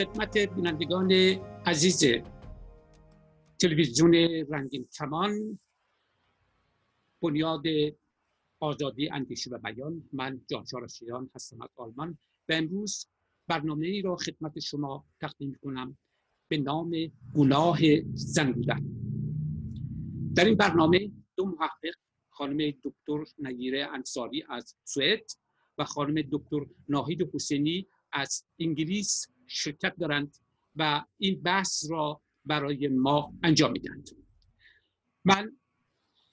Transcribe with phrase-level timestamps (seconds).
[0.00, 1.12] خدمت بینندگان
[1.66, 2.04] عزیز
[3.58, 4.14] تلویزیون
[4.50, 5.58] رنگین کمان
[7.22, 7.62] بنیاد
[8.60, 10.08] آزادی اندیشه و بیان.
[10.12, 13.06] من جانشا رشیدان هستم از آلمان و امروز
[13.46, 15.98] برنامه ای را خدمت شما تقدیم کنم
[16.48, 16.90] به نام
[17.34, 17.78] گناه
[18.14, 18.60] زن
[20.34, 21.94] در این برنامه دو محقق
[22.30, 25.30] خانم دکتر نگیره انصاری از سوئد
[25.78, 30.36] و خانم دکتر ناهید حسینی از انگلیس شرکت دارند
[30.76, 34.10] و این بحث را برای ما انجام می‌دهند.
[35.24, 35.56] من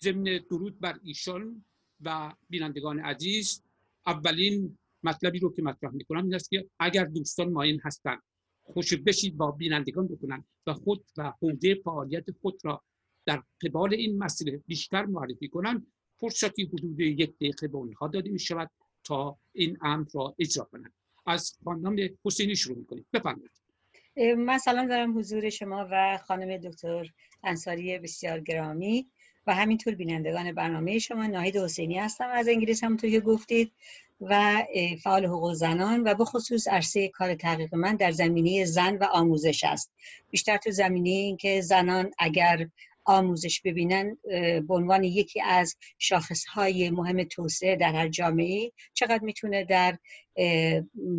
[0.04, 1.66] ضمن درود بر ایشان
[2.02, 3.64] و بینندگان عزیز
[4.06, 8.22] اولین مطلبی رو که مطرح می‌کنم این است که اگر دوستان مایل هستند
[8.64, 12.84] خوش بشید با بینندگان بکنن و خود و حوزه فعالیت خود را
[13.26, 15.88] در قبال این مسئله بیشتر معرفی کنند
[16.20, 18.72] فرصتی حدود یک دقیقه به اونها داده می شود
[19.04, 20.94] تا این امر را اجرا کنند.
[21.28, 23.06] از خانم حسینی شروع می‌کنیم.
[23.14, 23.52] بفرمایید.
[24.38, 27.10] من سلام دارم حضور شما و خانم دکتر
[27.44, 29.08] انصاری بسیار گرامی
[29.48, 31.28] و همینطور بینندگان برنامه شما.
[31.28, 32.30] ناهید حسینی هستم.
[32.30, 33.72] از انگلیس همونطور که گفتید
[34.22, 34.64] و
[35.04, 39.64] فعال حقوق زنان و به خصوص عرصه کار تحقیق من در زمینه زن و آموزش
[39.64, 39.92] است.
[40.30, 42.68] بیشتر تو زمینه اینکه زنان اگر
[43.08, 44.18] آموزش ببینن
[44.68, 49.98] به عنوان یکی از شاخصهای مهم توسعه در هر جامعه چقدر می‌تونه در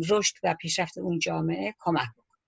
[0.09, 2.39] رشد و پیشرفت اون جامعه کمک بکنه.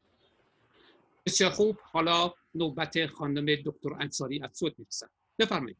[1.25, 1.77] بسیار خوب.
[1.83, 5.07] حالا نوبت خانم دکتر انصاری از سود می‌رسن
[5.39, 5.77] بفرمایید.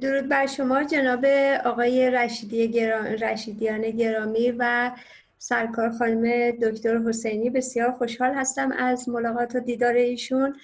[0.00, 1.24] درود بر شما جناب
[1.64, 4.92] آقای رشیدی گرام، رشیدیان گرامی و
[5.44, 10.56] سرکار خانم دکتر حسینی بسیار خوشحال هستم از ملاقات و دیدار ایشون.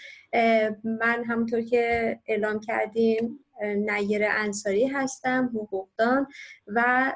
[0.85, 6.27] من همونطور که اعلام کردیم نیر انصاری هستم حقوقدان
[6.67, 7.13] و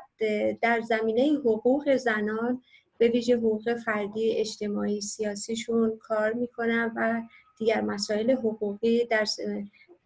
[0.62, 2.62] در زمینه حقوق زنان
[2.98, 7.22] به ویژه حقوق فردی اجتماعی سیاسیشون کار می‌کنم و
[7.58, 9.24] دیگر مسائل حقوقی در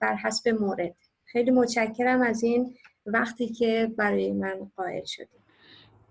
[0.00, 0.94] بر حسب مورد.
[1.24, 2.74] خیلی متشکرم از این
[3.06, 5.45] وقتی که برای من قائل شدیم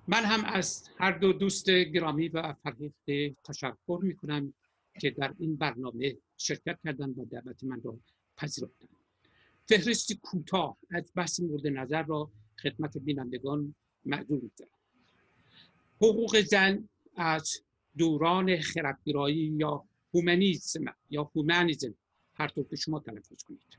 [0.07, 4.53] من هم از هر دو دوست گرامی و فرهیخته تشکر می‌کنم
[4.99, 7.99] که در این برنامه شرکت کردن و دعوت من را
[8.37, 8.87] پذیرفتن.
[9.65, 14.71] فهرست کوتاه از بحث مورد نظر را خدمت بینندگان معذور می‌گذارم
[16.01, 17.61] حقوق زن از
[17.97, 21.95] دوران خردگرایی یا هومنیزم یا هومنیزم
[22.33, 23.77] هر طور که شما تلفظ کنید.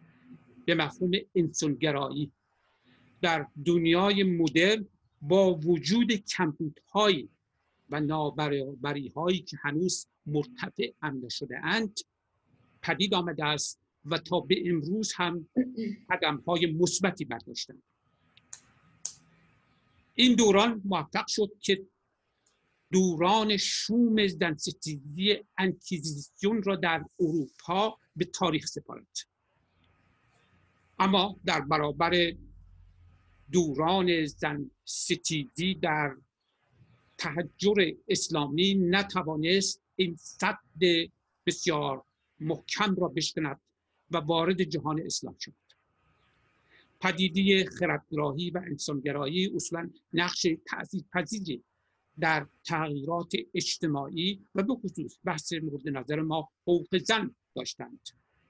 [0.66, 2.32] به مفهوم انسانگرایی.
[3.22, 4.86] در دنیای مدرن
[5.28, 7.28] با وجود کمبودهای
[7.90, 11.98] و نابرابری هایی که هنوز مرتفع هم نشده اند
[12.82, 15.48] پدید آمده است و تا به امروز هم
[16.10, 17.82] قدم های مثبتی برداشتند.
[20.14, 21.86] این دوران موفق شد که
[22.92, 29.06] دوران شوم زنستیزی انکیزیسیون را در اروپا به تاریخ سپارد.
[30.98, 32.32] اما در برابر
[33.52, 36.16] دوران زن ستیزی در
[37.18, 40.58] تحجر اسلامی نتوانست این صد
[41.46, 42.02] بسیار
[42.40, 43.60] محکم را بشکند
[44.10, 45.54] و وارد جهان اسلام شد
[47.00, 51.64] پدیده خردگراهی و انسانگرایی اصولا نقش تأثیر پذیری
[52.18, 58.00] در تغییرات اجتماعی و به خصوص بحث مورد نظر ما حقوق زن داشتند.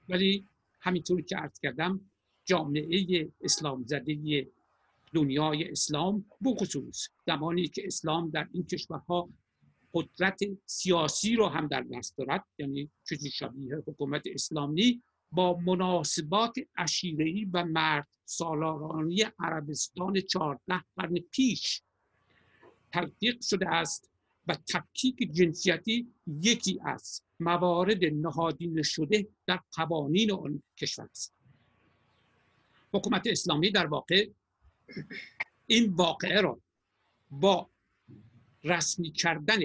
[0.09, 0.45] ولی
[0.81, 2.01] همینطور که عرض کردم
[2.45, 4.47] جامعه اسلام زده
[5.17, 9.29] دنیای اسلام بخصوص زمانی که اسلام در این کشورها
[9.93, 15.01] قدرت سیاسی رو هم در دست دارد یعنی چیزی شبیه حکومت اسلامی
[15.31, 21.81] با مناسبات عشیرهی و مرد سالارانی عربستان چهارده قرن پیش
[22.91, 24.11] تلقیق شده است
[24.47, 31.33] و تفکیک جنسیتی یکی از موارد نهادین شده در قوانین آن کشور است.
[32.93, 34.27] حکومت اسلامی در واقع
[35.65, 36.61] این واقعه را
[37.29, 37.69] با
[38.63, 39.59] رسمی کردن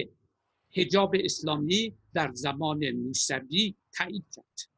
[0.71, 4.73] حجاب اسلامی در زمان موسوی تایید کرد.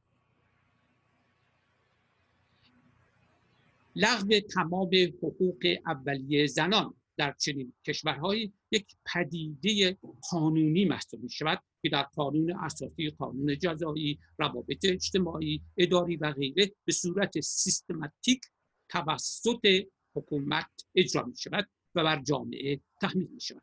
[3.95, 4.89] لغو تمام
[5.21, 9.97] حقوق اولیه زنان در چنین کشورهایی یک پدیده
[10.31, 16.71] قانونی محسوب می شود که در قانون اساسی قانون جزایی روابط اجتماعی اداری و غیره
[16.85, 18.41] به صورت سیستماتیک
[18.89, 23.61] توسط حکومت اجرا می شود و بر جامعه تحمیل می شود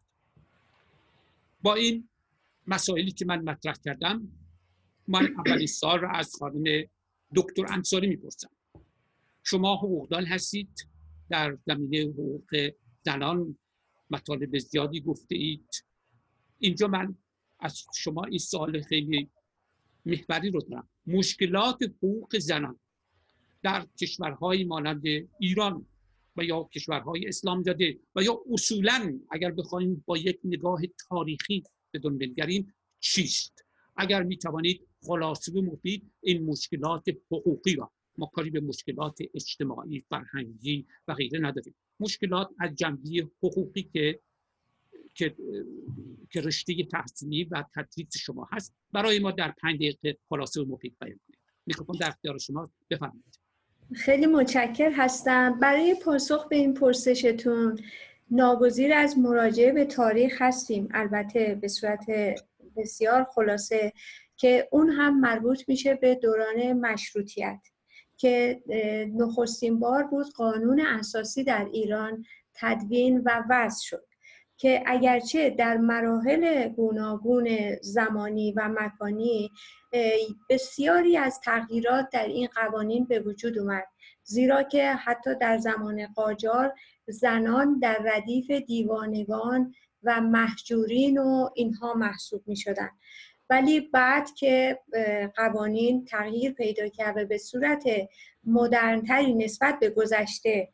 [1.63, 2.09] با این
[2.67, 4.29] مسائلی که من مطرح کردم
[5.09, 6.85] من اولین سال را از خانم
[7.37, 8.51] دکتر انصاری می‌پرسم.
[9.43, 10.89] شما حقوقدان هستید؟
[11.31, 12.71] در زمینه حقوق
[13.03, 13.59] زنان
[14.11, 15.85] مطالب زیادی گفته اید.
[16.59, 17.17] اینجا من
[17.61, 19.31] از شما این سال خیلی
[20.07, 20.89] محوری رو دارم.
[21.07, 22.79] مشکلات حقوق زنان
[23.63, 25.03] در کشورهای مانند
[25.39, 25.87] ایران
[26.37, 31.63] و یا کشورهای اسلام زده و یا اصولا اگر بخوایم با یک نگاه تاریخی
[31.95, 33.65] بدون بنگریم چیست؟
[33.97, 40.87] اگر می توانید خلاصه مفید این مشکلات حقوقی را ما کاری به مشکلات اجتماعی فرهنگی
[41.09, 41.75] و غیره نداریم.
[42.01, 44.21] مشکلات از جنبه حقوقی که
[45.15, 45.37] که
[46.31, 50.97] که رشته تحصیلی و تدریس شما هست برای ما در پنج دقیقه خلاصه و مفید
[51.01, 51.39] بیان کنید.
[51.67, 53.42] میکروفون در اختیار شما بفرمایید.
[53.95, 55.59] خیلی متشکر هستم.
[55.59, 57.79] برای پاسخ به این پرسشتون
[58.31, 60.89] ناگزیر از مراجعه به تاریخ هستیم.
[60.95, 62.07] البته به صورت
[62.77, 63.93] بسیار خلاصه
[64.37, 67.61] که اون هم مربوط میشه به دوران مشروطیت
[68.17, 68.63] که
[69.15, 72.25] نخستین بار بود قانون اساسی در ایران
[72.55, 74.12] تدوین و وضع شد.
[74.63, 77.49] که اگرچه در مراحل گوناگون
[77.81, 79.51] زمانی و مکانی
[80.51, 83.85] بسیاری از تغییرات در این قوانین به وجود اومد
[84.23, 86.75] زیرا که حتی در زمان قاجار
[87.07, 92.91] زنان در ردیف دیوانگان و محجورین و اینها محسوب می شدن.
[93.51, 94.79] ولی بعد که
[95.37, 97.85] قوانین تغییر پیدا کرد و به صورت
[98.45, 100.69] مدرنتری نسبت به گذشته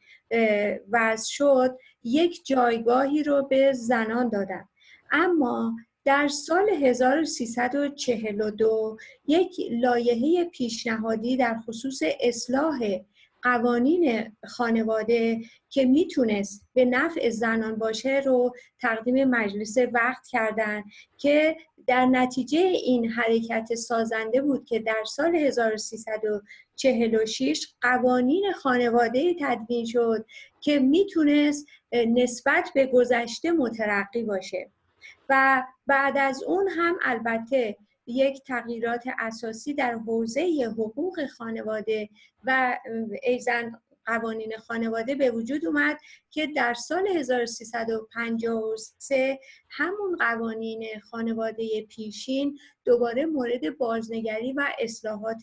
[0.90, 4.68] وضع شد یک جایگاهی رو به زنان دادن.
[5.10, 8.96] اما در سال 1342
[9.26, 12.98] یک لایحه پیشنهادی در خصوص اصلاح
[13.42, 15.40] قوانین خانواده
[15.70, 20.82] که می‌تونست به نفع زنان باشه رو تقدیم مجلس وقت کردن
[21.18, 21.56] که
[21.86, 30.26] در نتیجه این حرکت سازنده بود که در سال 1346 قوانین خانواده تدوین شد
[30.60, 34.70] که می‌تونست نسبت به گذشته مترقی باشه.
[35.28, 37.76] و بعد از اون هم البته
[38.08, 42.08] یک تغییرات اساسی در حوزه حقوق خانواده
[42.44, 42.78] و
[43.22, 43.72] ایزن
[44.08, 45.98] قوانین خانواده به وجود اومد
[46.30, 49.38] که در سال 1353
[49.68, 55.42] همون قوانین خانواده پیشین دوباره مورد بازنگری و اصلاحات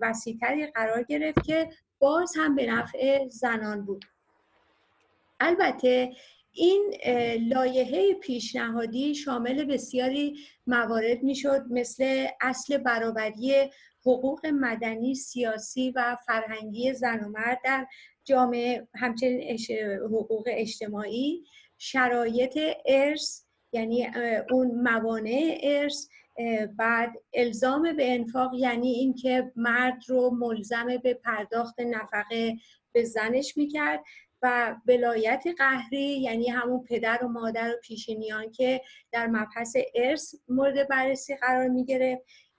[0.00, 4.04] وسیعتری قرار گرفت که باز هم به نفع زنان بود.
[5.40, 6.12] البته
[6.56, 6.94] این
[7.48, 13.70] لایحه پیشنهادی شامل بسیاری موارد می‌شد مثل اصل برابری
[14.00, 17.86] حقوق مدنی سیاسی و فرهنگی زن و مرد در
[18.24, 19.58] جامعه همچنین
[20.04, 21.44] حقوق اجتماعی.
[21.78, 23.42] شرایط ارث
[23.72, 24.06] یعنی
[24.50, 26.08] اون موانع ارث
[26.78, 32.56] بعد الزام به انفاق یعنی اینکه مرد رو ملزم به پرداخت نفقه
[32.92, 34.04] به زنش می‌کرد.
[34.46, 38.80] و ولایت قهری یعنی همون پدر و مادر و پیشینیان که
[39.12, 41.86] در مبحث ارث مورد بررسی قرار می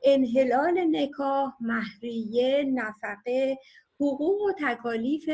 [0.04, 3.58] انحلال نکاح مهریه نفقه
[4.00, 5.30] حقوق و تکالیف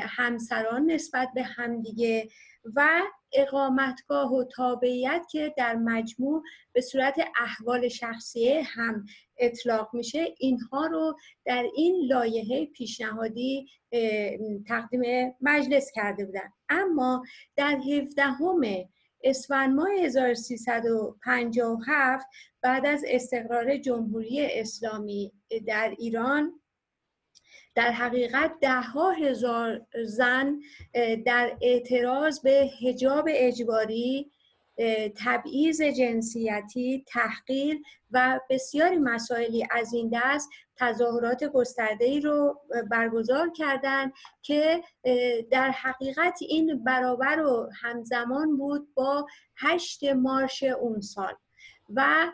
[0.00, 2.28] همسران نسبت به همدیگه
[2.74, 6.42] و اقامتگاه و تابعیت که در مجموع
[6.72, 9.06] به صورت احوال شخصیه هم
[9.38, 13.66] اطلاق میشه اینها رو در این لایحه پیشنهادی
[14.68, 16.52] تقدیم مجلس کرده بودن.
[16.68, 17.24] اما
[17.56, 18.24] در 17
[19.24, 22.26] اسفند ماه 1357
[22.62, 25.32] بعد از استقرار جمهوری اسلامی
[25.66, 26.60] در ایران
[27.74, 30.60] در حقیقت ده ها هزار زن
[31.24, 34.30] در اعتراض به هجاب اجباری
[35.16, 37.78] تبعیض جنسیتی تحقیر
[38.10, 44.12] و بسیاری مسائلی از این دست تظاهرات گسترده ای رو برگزار کردند
[44.42, 44.82] که
[45.50, 49.26] در حقیقت این برابر و همزمان بود با
[49.56, 51.34] هشت مارش اون سال
[51.94, 52.32] و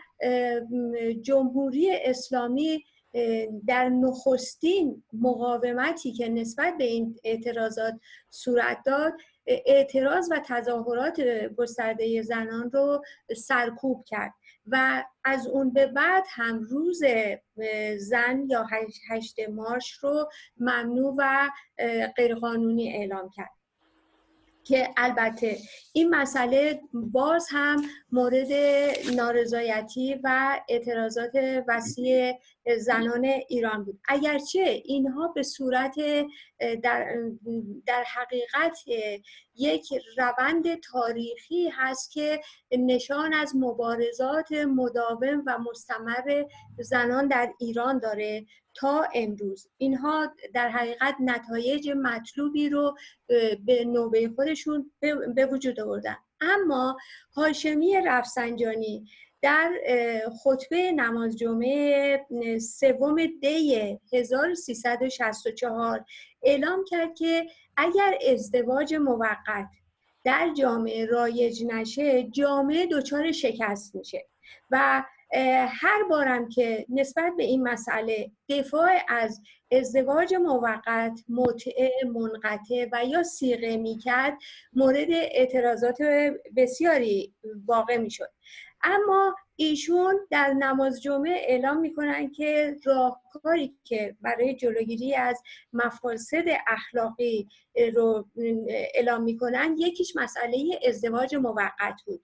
[1.23, 2.85] جمهوری اسلامی
[3.67, 7.95] در نخستین مقاومتی که نسبت به این اعتراضات
[8.31, 9.13] صورت داد
[9.47, 11.21] اعتراض و تظاهرات
[11.57, 13.03] گسترده زنان رو
[13.37, 14.33] سرکوب کرد
[14.67, 17.03] و از اون به بعد هم روز
[17.99, 18.67] زن یا
[19.11, 21.51] هشت مارش رو ممنوع و
[22.17, 23.51] غیرقانونی اعلام کرد.
[24.65, 25.59] که البته
[25.93, 28.53] این مسئله باز هم مورد
[29.17, 32.33] نارضایتی و اعتراضات وسیع
[32.79, 34.01] زنان ایران بود.
[34.09, 35.97] اگرچه اینها به صورت
[36.83, 37.15] در,
[37.87, 38.79] در حقیقت
[39.55, 42.41] یک روند تاریخی هست که
[42.73, 46.45] نشان از مبارزات مداوم و مستمر
[46.79, 49.69] زنان در ایران داره تا امروز.
[49.79, 52.97] اینها در حقیقت نتایج مطلوبی رو
[53.67, 54.93] به نوبه خودشون
[55.35, 56.17] به وجود آوردن.
[56.41, 56.97] اما
[57.37, 59.07] هاشمی رفسنجانی
[59.43, 59.73] در
[60.43, 62.27] خطبه نماز جمعه
[62.61, 66.05] سوم دی 1364
[66.43, 69.69] اعلام کرد که اگر ازدواج موقت
[70.25, 74.27] در جامعه رایج نشه جامعه دچار شکست میشه
[74.71, 75.05] و
[75.69, 79.41] هر بارم که نسبت به این مسئله دفاع از
[79.73, 84.39] ازدواج موقت متعه منقطع و یا سیغه می‌کرد
[84.73, 85.99] مورد اعتراضات
[86.57, 87.35] بسیاری
[87.67, 88.31] واقع می‌شد.
[88.83, 97.49] اما ایشون در نماز جمعه اعلام می‌کنن که راهکاری که برای جلوگیری از مفاسد اخلاقی
[97.95, 98.27] رو
[98.69, 102.23] اعلام می‌کنن یکیش مسئله ازدواج موقت بود.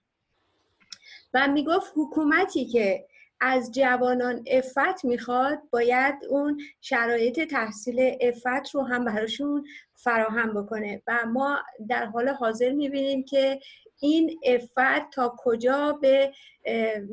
[1.33, 3.07] و می‌گفت حکومتی که
[3.41, 11.01] از جوانان افت می‌خواد باید اون شرایط تحصیل افت رو هم براشون فراهم بکنه.
[11.07, 13.59] و ما در حال حاضر می‌بینیم که
[13.99, 16.31] این افت تا کجا به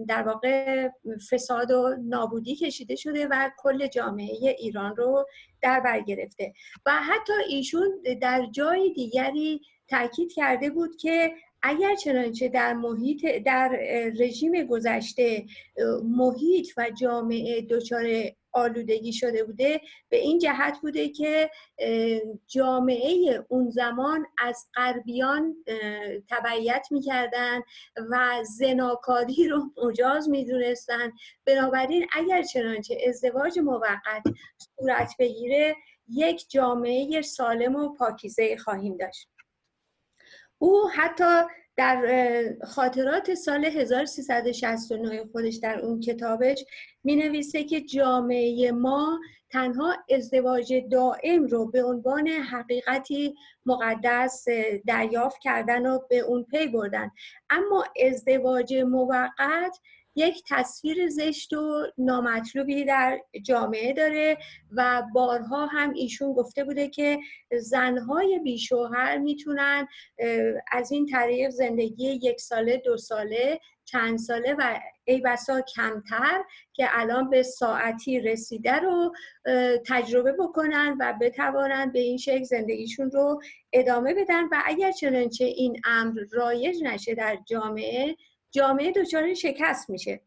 [0.09, 0.89] در واقع
[1.31, 5.27] فساد و نابودی کشیده شده و کل جامعه ایران رو
[5.63, 6.53] در بر گرفته.
[6.87, 11.33] و حتی ایشون در جای دیگری تاکید کرده بود که
[11.67, 13.69] اگر چنانچه در محیط در
[14.19, 15.45] رژیم گذشته
[16.05, 18.05] محیط و جامعه دچار
[18.53, 21.51] آلودگی شده بوده به این جهت بوده که
[22.47, 25.57] جامعه اون زمان از غربیان
[26.31, 27.61] تبعیت می‌کردن
[28.11, 31.13] و زناکاری رو مجاز می‌دونستن.
[31.47, 34.23] بنابراین اگر چنانچه ازدواج موقت
[34.77, 35.77] صورت بگیره
[36.09, 39.34] یک جامعه سالم و پاکیزه خواهیم داشت.
[40.59, 41.43] او حتی
[41.77, 42.07] در
[42.65, 46.65] خاطرات سال 1369 خودش در اون کتابش
[47.05, 49.21] می نویسه که جامعه ما
[49.51, 53.35] تنها ازدواج دائم رو به عنوان حقیقتی
[53.67, 54.45] مقدس
[54.87, 57.11] دریافت کردن و به اون پی بردن.
[57.51, 59.79] اما ازدواج موقت
[60.15, 64.39] یک تصویر زشت و نامطلوبی در جامعه داره
[64.73, 67.19] و بارها هم ایشون گفته بوده که
[67.61, 69.89] زنهای بیشوهر می‌تونن
[70.73, 76.87] از این طریق زندگی یک ساله دو ساله چند ساله و ای بسا کمتر که
[76.91, 79.15] الان به ساعتی رسیده رو
[79.87, 83.41] تجربه بکنن و بتوانند به این شکل زندگیشون رو
[83.73, 88.17] ادامه بدن و اگر چنانچه این امر رایج نشه در جامعه
[88.55, 90.21] جامعه دچار شکست میشه.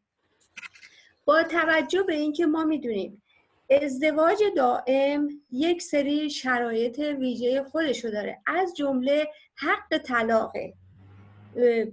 [1.26, 3.22] با توجه به اینکه ما می‌دونیم
[3.70, 10.74] ازدواج دائم یک سری شرایط ویژه خودشو داره از جمله حق طلاقه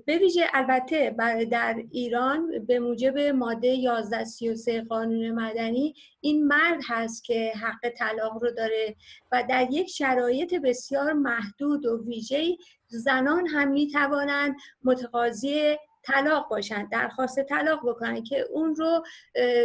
[0.07, 1.15] به ویژه البته
[1.51, 8.51] در ایران به موجب ماده 1133 قانون مدنی این مرد هست که حق طلاق رو
[8.51, 8.97] داره
[9.33, 12.57] و در یک شرایط بسیار محدود و ویژه
[12.89, 19.05] زنان هم می توانند متقاضی طلاق باشن درخواست طلاق بکنن که اون رو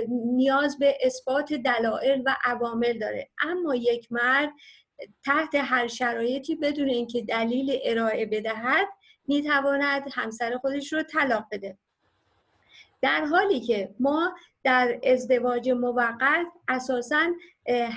[0.09, 3.29] نیاز به اثبات دلایل و عوامل داره.
[3.41, 4.49] اما یک مرد
[5.25, 8.87] تحت هر شرایطی بدون اینکه دلیل ارائه بدهد
[9.27, 11.77] می‌تواند همسر خودش رو طلاق بده.
[13.01, 17.27] در حالی که ما در ازدواج موقت اساسا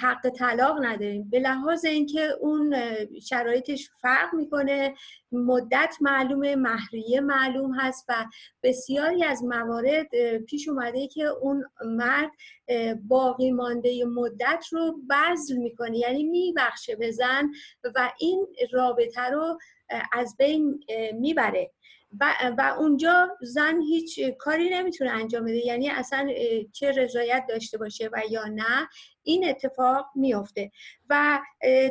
[0.00, 1.30] حق طلاق نداریم.
[1.30, 2.74] به لحاظ اینکه اون
[3.22, 4.94] شرایطش فرق می‌کنه
[5.32, 8.14] مدت معلومه مهریه معلوم هست و
[8.62, 12.30] بسیاری از موارد پیش اومده که اون مرد
[13.08, 15.98] باقی مانده مدت رو بذل می‌کنه.
[15.98, 17.50] یعنی میبخشه به زن
[17.94, 19.58] و این رابطه رو
[20.12, 20.80] از بین
[21.14, 21.70] می‌بره.
[22.20, 25.66] و, اونجا زن هیچ کاری نمی‌تونه انجام بده.
[25.66, 26.28] یعنی اصلا
[26.72, 28.88] چه رضایت داشته باشه و یا نه
[29.22, 30.70] این اتفاق میفته
[31.08, 31.40] و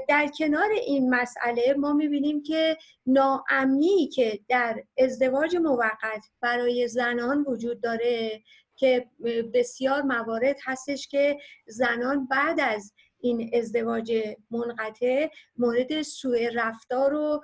[0.10, 7.82] در کنار این مسئله ما می‌بینیم که ناامنی که در ازدواج موقت برای زنان وجود
[7.82, 8.42] داره
[8.76, 9.08] که
[9.54, 11.38] بسیار موارد هستش که
[11.68, 17.42] زنان بعد از این ازدواج منقطع مورد سوء رفتار و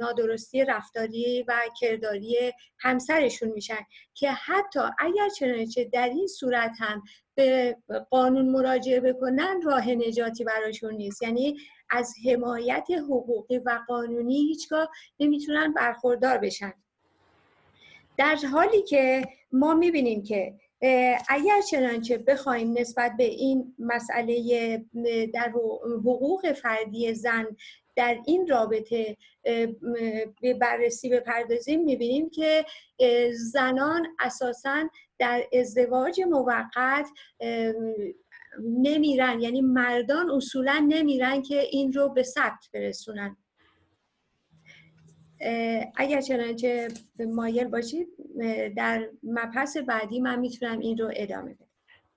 [0.00, 3.80] نادرستی رفتاری و کرداری همسرشون میشن
[4.14, 7.02] که حتی اگر چنانچه در این صورت هم
[7.34, 7.76] به
[8.10, 11.22] قانون مراجعه بکنن راه نجاتی براشون نیست.
[11.22, 11.56] یعنی
[11.90, 16.72] از حمایت حقوقی و قانونی هیچگاه نمی‌تونن برخوردار بشن.
[18.16, 20.54] در حالی که ما می‌بینیم که
[21.28, 24.84] اگر چنانچه بخوایم نسبت به این مسئله
[25.34, 25.48] در
[25.84, 27.46] حقوق فردی زن
[27.96, 29.16] در این رابطه
[30.40, 32.64] به بررسی بپردازیم می‌بینیم که
[33.32, 34.88] زنان اساسا
[35.18, 37.08] در ازدواج موقت
[38.62, 43.36] نمیرن یعنی مردان اصولا نمیرن که این رو به ثبت برسونن.
[45.96, 48.08] اگر چنانچه مایل باشید
[48.76, 51.66] در مبحث بعدی من می‌تونم این رو ادامه بدم.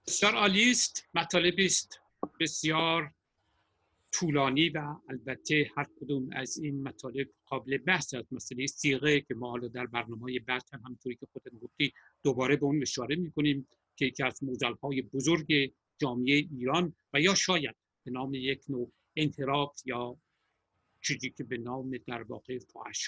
[0.07, 0.74] بسیار عالی
[1.13, 2.00] مطالبی است.
[2.39, 3.12] بسیار
[4.12, 8.34] طولانی و البته هر کدوم از این مطالب قابل بحث است.
[8.34, 11.93] مسئله سیغه که ما حالا در برنامه بعد هم همونطوری که خودت گفتی
[12.24, 14.39] دوباره به اون اشاره می‌کنیم که یکی از
[14.84, 20.17] های بزرگ جامعه ایران و یا شاید به نام یک نوع انحراف یا
[21.01, 22.59] چیزی که به نام در واقع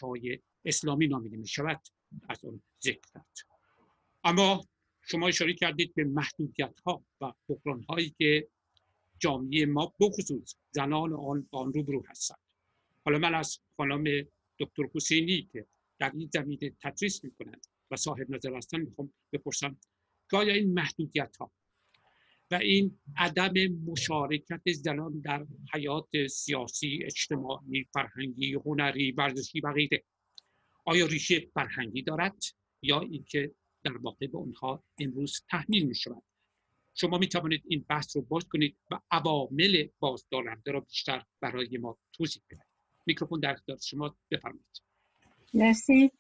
[0.02, 1.82] های اسلامی نامیده می شود
[2.30, 3.38] از آن ذکر کرد.
[4.24, 4.66] اما
[5.02, 8.48] شما اشاره کردید به محدودیت ها و بحران هایی که
[9.20, 12.40] جامعه ما بخصوص زنان آن آن روبرو هستند.
[13.06, 14.28] حالا من از خانم
[14.60, 15.66] دکتر حسینی که
[16.00, 19.78] در این زمینه تدریس می‌کنند و صاحب نظر هستند می‌خوام بپرسم
[20.32, 21.52] که این محدودیت ها
[22.52, 23.54] و این عدم
[23.86, 30.04] مشارکت زنان در حیات سیاسی اجتماعی فرهنگی هنری ورزشی و غیره.
[30.86, 32.44] آیا ریشه فرهنگی دارد
[32.82, 33.52] یا اینکه
[33.84, 36.24] در واقع به اونها امروز تحمیل می شود
[36.94, 41.98] شما می توانید این بحث رو باز کنید و عوامل بازدارنده را بیشتر برای ما
[42.14, 42.66] توضیح بدهید.
[43.06, 44.82] میکروفون در اختیار شما بفرمایید.
[45.54, 46.12] مرسی.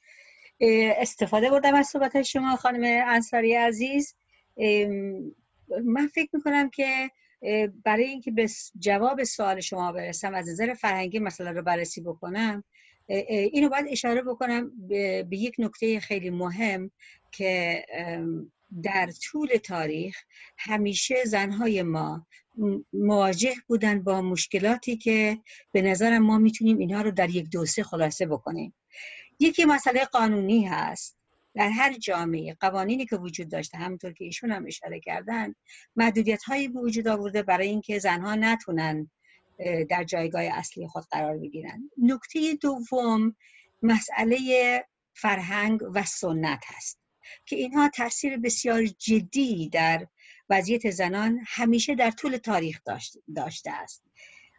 [0.98, 4.15] استفاده بردم از صحبت شما خانم انصاری عزیز.
[5.83, 7.11] من فکر می‌کنم که
[7.85, 8.47] برای اینکه به
[8.79, 12.63] جواب سوال شما برسم از نظر فرهنگی مسئله رو بررسی بکنم
[13.07, 16.91] اینو باید اشاره بکنم به یک نکته خیلی مهم
[17.31, 17.85] که
[18.83, 20.17] در طول تاریخ
[20.57, 22.27] همیشه زنهای ما
[22.93, 25.38] مواجه بودن با مشکلاتی که
[25.71, 28.73] به نظرم ما می‌تونیم اینها رو در یک دوسه خلاصه بکنیم.
[29.39, 31.18] یکی مسئله قانونی هست.
[31.56, 35.56] در هر جامعه قوانینی که وجود داشته همونطور که ایشون هم اشاره کردن
[35.95, 39.10] محدودیت هایی به وجود آورده برای اینکه زنها نتونن
[39.89, 41.91] در جایگاه اصلی خود قرار بگیرن.
[41.97, 43.36] نکته دوم
[43.84, 47.00] مسئله فرهنگ و سنت هست
[47.45, 50.08] که اینها تاثیر بسیار جدی در
[50.50, 52.82] وضعیت زنان همیشه در طول تاریخ
[53.36, 54.04] داشته است.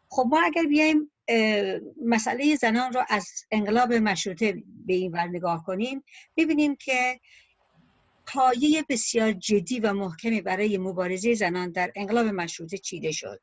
[0.09, 1.11] خب ما اگر بیایم
[2.05, 6.05] مسئله زنان را از انقلاب مشروطه به این ور نگاه کنیم
[6.37, 7.21] ببینیم که
[8.27, 13.41] پایه بسیار جدی و محکمی برای مبارزه زنان در انقلاب مشروطه چیده شد.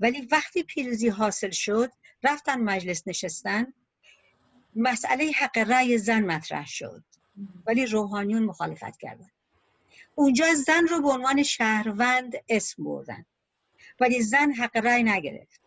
[0.00, 1.90] ولی وقتی پیروزی حاصل شد
[2.22, 3.72] رفتن مجلس نشستن
[4.76, 7.04] مسئله حق رأی زن مطرح شد.
[7.66, 9.30] ولی روحانیون مخالفت کردن.
[10.14, 13.24] اونجا زن رو به عنوان شهروند اسم بردن.
[14.00, 15.63] ولی زن حق رأی نگرفت.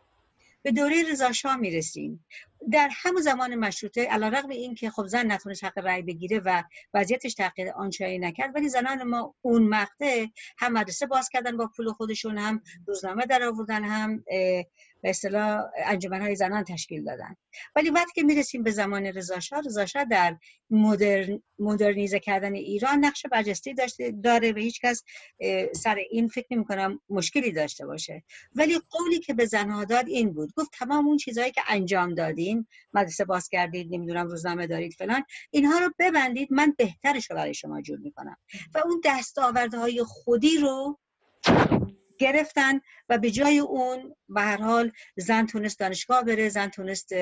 [0.67, 2.25] به دوره رضا شاه می‌رسیم.
[2.71, 7.33] در همون زمان مشروطه علیرغم این که خب زن نتونست حق رأی بگیره و وضعیتش
[7.33, 10.25] تغییر آنچنانی نکرد ولی زنان ما اون مقطع
[10.57, 14.23] هم مدرسه باز کردن با پول خودشون هم روزنامه در آوردن هم
[15.01, 15.63] به اصطلاح
[16.11, 17.35] های زنان تشکیل دادن.
[17.75, 20.37] ولی وقتی که می‌رسیم به زمان رضا شاه رضا شاه در
[20.69, 25.03] مدرن مدرنیزه کردن ایران نقش برجسته داشته داره و هیچ کس
[25.75, 28.23] سر این فکر نمی کنم مشکلی داشته باشه.
[28.55, 30.53] ولی قولی که به زنها داد این بود.
[30.55, 35.79] گفت تمام اون چیزهایی که انجام دادین مدرسه باز کردید نمی‌دونم روزنامه دارید فلان اینها
[35.79, 38.37] رو ببندید من بهترش رو برای شما جور می‌کنم.
[38.75, 40.99] و اون دستاوردهای خودی رو
[42.19, 47.13] گرفتن و به جای اون به هر حال زن تونست دانشگاه بره زن تونست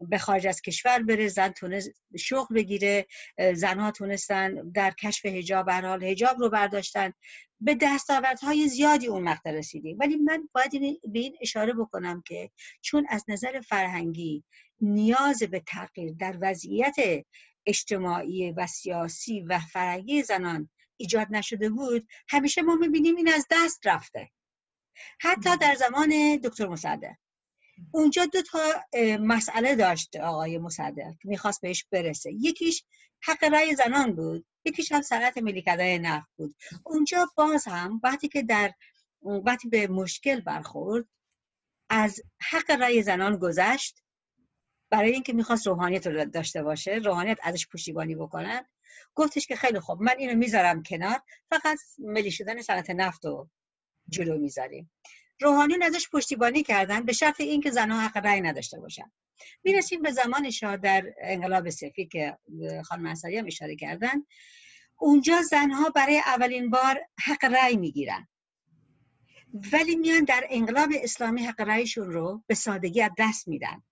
[0.00, 3.06] به خارج از کشور بره زن تونست شغل بگیره
[3.54, 7.12] زنها تونستن در کشف هجاب به حال هجاب رو برداشتن.
[7.60, 9.96] به دستاوردهای زیادی اون مقطع رسیدیم.
[10.00, 10.70] ولی من باید
[11.12, 12.50] به این اشاره بکنم که
[12.82, 14.44] چون از نظر فرهنگی
[14.80, 16.96] نیاز به تغییر در وضعیت
[17.66, 20.68] اجتماعی و سیاسی و فرهنگی زنان
[21.00, 24.30] ایجاد نشده بود همیشه ما می‌بینیم این از دست رفته.
[25.20, 27.14] حتی در زمان دکتر مصدق
[27.92, 28.58] اونجا دو تا
[29.20, 32.32] مسئله داشت آقای مصدق می‌خواست بهش برسه.
[32.32, 32.84] یکیش
[33.22, 36.54] حق رأی زنان بود یکیش هم صنعت ملی نفت بود.
[36.84, 38.74] اونجا باز هم وقتی که در
[39.22, 41.04] وقتی به مشکل برخورد
[41.88, 44.02] از حق رأی زنان گذشت.
[44.90, 48.64] برای اینکه می‌خواست روحانیت رو داشته باشه روحانیت ازش پشتیبانی بکنن
[49.14, 53.50] گفتش که خیلی خوب من اینو می‌ذارم کنار فقط ملی شدن صنعت نفت رو
[54.08, 54.90] جلو می‌ذاریم.
[55.40, 59.12] روحانیون ازش پشتیبانی کردن به شرط اینکه زنها حق رأی نداشته باشن.
[59.64, 62.38] می‌رسیم به زمان شاه در انقلاب سفید که
[62.84, 64.26] خانم انصاری هم اشاره کردن.
[64.96, 68.28] اونجا زنها برای اولین بار حق رأی می‌گیرن.
[69.72, 73.82] ولی میان در انقلاب اسلامی حق رأیشون رو به سادگی از دست میدن.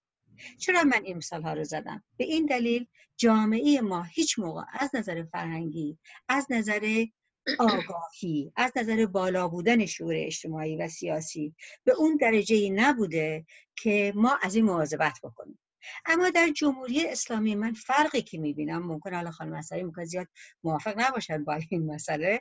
[0.58, 4.90] چرا من این مثال ها رو زدم؟ به این دلیل جامعه ما هیچ موقع از
[4.94, 5.98] نظر فرهنگی
[6.28, 7.06] از نظر
[7.58, 13.46] آگاهی از نظر بالا بودن شعور اجتماعی و سیاسی به اون درجه ای نبوده
[13.76, 15.58] که ما از این مواظبت بکنیم.
[16.06, 20.28] اما در جمهوری اسلامی من فرقی که می‌بینم ممکن حالا خانم مسئله ممکن زیاد
[20.64, 22.40] موافق نباشن با این مسئله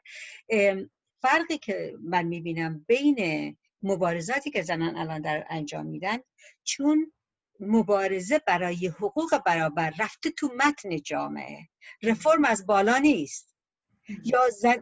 [1.21, 6.17] فرقی که من می‌بینم بین مبارزاتی که زنان الان در انجام میدن
[6.63, 7.11] چون
[7.59, 11.67] مبارزه برای حقوق برابر رفته تو متن جامعه.
[12.03, 13.57] رفرم از بالا نیست.
[14.23, 14.39] یا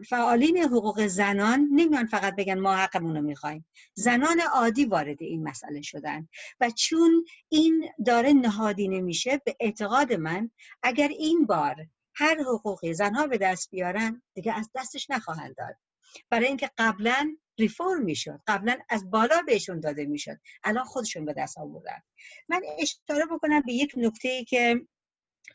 [0.08, 3.66] فعالین حقوق زنان نمیان فقط بگن ما حقمون رو می‌خوایم.
[3.94, 6.28] زنان عادی وارد این مسئله شدن.
[6.60, 10.50] و چون این داره نهادینه میشه به اعتقاد من
[10.82, 11.76] اگر این بار
[12.14, 15.76] هر حقوقی زنها به دست بیارن دیگه از دستش نخواهند داد.
[16.30, 18.40] برای اینکه قبلا ریفورم می‌شد.
[18.46, 20.38] قبلا از بالا بهشون داده می‌شد.
[20.64, 22.02] الان خودشون به دست آوردن.
[22.48, 24.80] من اشاره بکنم به یک نکته ای که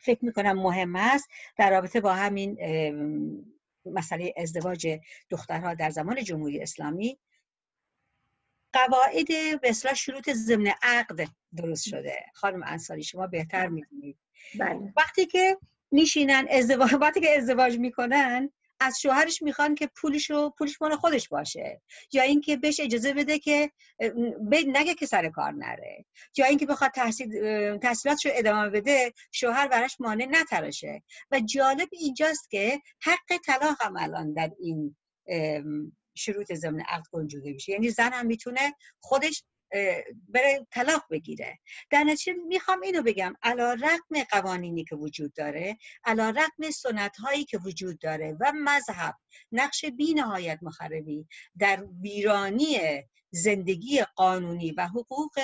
[0.00, 2.58] فکر می‌کنم مهم است در رابطه با همین
[3.86, 4.98] مسئله ازدواج
[5.30, 7.18] دخترها در زمان جمهوری اسلامی.
[8.72, 9.26] قواعد
[9.60, 12.24] به اصلاح شروط ضمن عقد درست شده.
[12.34, 14.18] خانم انصاری شما بهتر می‌دونید.
[14.58, 14.92] بله.
[14.96, 15.58] وقتی که
[15.90, 21.28] میشینن ازدواج وقتی که ازدواج می‌کنن از شوهرش می‌خوان که پولش رو پولش مال خودش
[21.28, 21.82] باشه.
[22.12, 23.70] یا اینکه بهش اجازه بده که
[24.66, 26.04] نگه که سر کار نره.
[26.36, 27.28] یا اینکه بخواد تحصیل
[27.76, 31.02] تحصیلاتش رو ادامه بده شوهر براش مانع نتراشه.
[31.30, 34.96] و جالب اینجاست که حق طلاق هم الان در این
[36.14, 37.72] شروط ضمن عقد گنجوده میشه.
[37.72, 39.44] یعنی زن هم می‌تونه خودش
[40.28, 41.58] بره طلاق بگیره.
[41.90, 43.34] در نتیجه می‌خوام اینو بگم.
[43.42, 49.14] علا رقم قوانینی که وجود داره علا رقم سنت هایی که وجود داره و مذهب
[49.52, 51.26] نقش بی نهایت مخربی
[51.58, 52.78] در ویرانی
[53.32, 55.38] زندگی قانونی و حقوق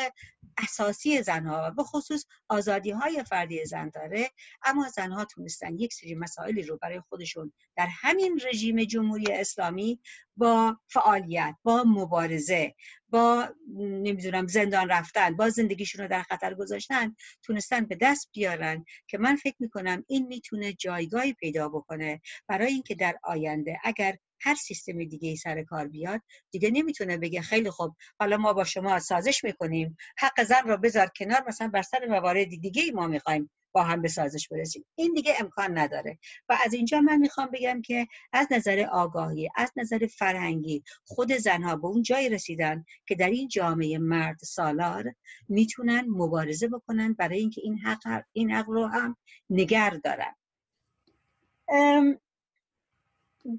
[0.59, 4.31] اساسی زنها و به خصوص آزادی های فردی زن داره
[4.63, 10.01] اما زنها تونستن یک سری مسائلی رو برای خودشون در همین رژیم جمهوری اسلامی
[10.37, 12.75] با فعالیت با مبارزه
[13.09, 13.49] با
[13.79, 19.37] نمی‌دونم زندان رفتن با زندگیشون رو در خطر گذاشتن تونستن به دست بیارن که من
[19.37, 25.29] فکر می‌کنم این می‌تونه جایگاهی پیدا بکنه برای اینکه در آینده اگر هر سیستم دیگه
[25.29, 26.21] ای سر کار بیاد
[26.51, 29.97] دیگه نمی‌تونه بگه خیلی خوب حالا ما با شما سازش می‌کنیم.
[30.19, 34.09] حق زن رو بذار کنار مثلا بر سر موارد دیگه ما می‌خوایم با هم به
[34.09, 34.85] سازش برسیم.
[34.95, 36.19] این دیگه امکان نداره.
[36.49, 41.77] و از اینجا من می‌خوام بگم که از نظر آگاهی از نظر فرهنگی خود زنها
[41.77, 45.15] به اون جایی رسیدن که در این جامعه مرد سالار
[45.49, 49.17] می‌تونن مبارزه بکنن برای اینکه این حق این حق رو هم
[49.51, 50.35] نگر دارن.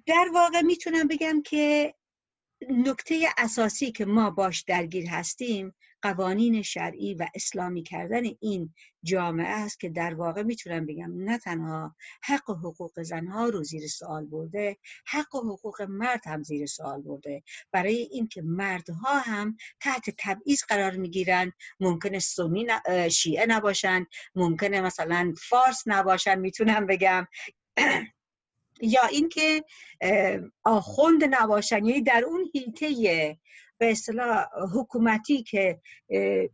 [0.06, 1.94] در واقع می‌تونم بگم که
[2.70, 8.74] نکته اساسی که ما باش درگیر هستیم قوانین شرعی و اسلامی کردن این
[9.04, 13.88] جامعه است که در واقع می‌تونم بگم نه تنها حق و حقوق زنها رو زیر
[13.88, 17.44] سوال برده حق و حقوق مرد هم زیر سوال برده.
[17.72, 22.68] برای اینکه مردها هم تحت تبعیض قرار می‌گیرن ممکنه سنی
[23.12, 27.28] شیعه نباشن ممکنه مثلا فارس نباشن می‌تونم بگم.
[28.82, 29.64] یا اینکه
[30.64, 33.38] آخوند نباشن یعنی در اون هیته
[33.78, 35.82] به اصطلاح حکومتی که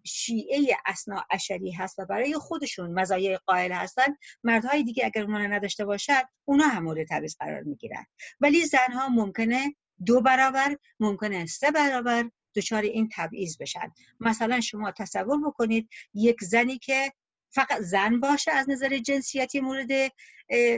[0.03, 5.85] شیعه اسنا اشری هست و برای خودشون مزایای قائل هستن مردهای دیگه اگر اونا نداشته
[5.85, 8.05] باشد اونا هم مورد تبعیض قرار می‌گیرن.
[8.39, 13.91] ولی زنها ممکنه دو برابر ممکنه سه برابر دچار این تبعیض بشن.
[14.19, 17.13] مثلا شما تصور بکنید یک زنی که
[17.49, 20.11] فقط زن باشه از نظر جنسیتی مورد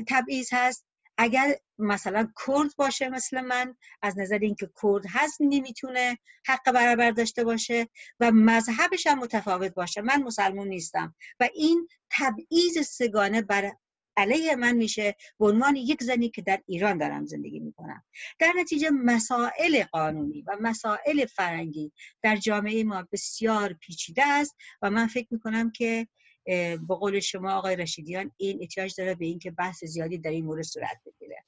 [0.07, 0.85] تبعیض هست
[1.17, 7.43] اگر مثلا کرد باشه مثل من از نظر اینکه کرد هست نمی‌تونه حق برابر داشته
[7.43, 7.87] باشه
[8.19, 10.01] و مذهبش هم متفاوت باشه.
[10.01, 13.71] من مسلمون نیستم و این تبعیض سگانه بر
[14.17, 18.03] علیه من میشه به عنوان یک زنی که در ایران دارم زندگی می‌کنم.
[18.39, 25.07] در نتیجه مسائل قانونی و مسائل فرنگی در جامعه ما بسیار پیچیده است و من
[25.07, 26.07] فکر می‌کنم که
[26.47, 30.61] به قول شما آقای رشیدیان این احتیاج داره به اینکه بحث زیادی در این مورد
[30.61, 31.45] صورت بگیره.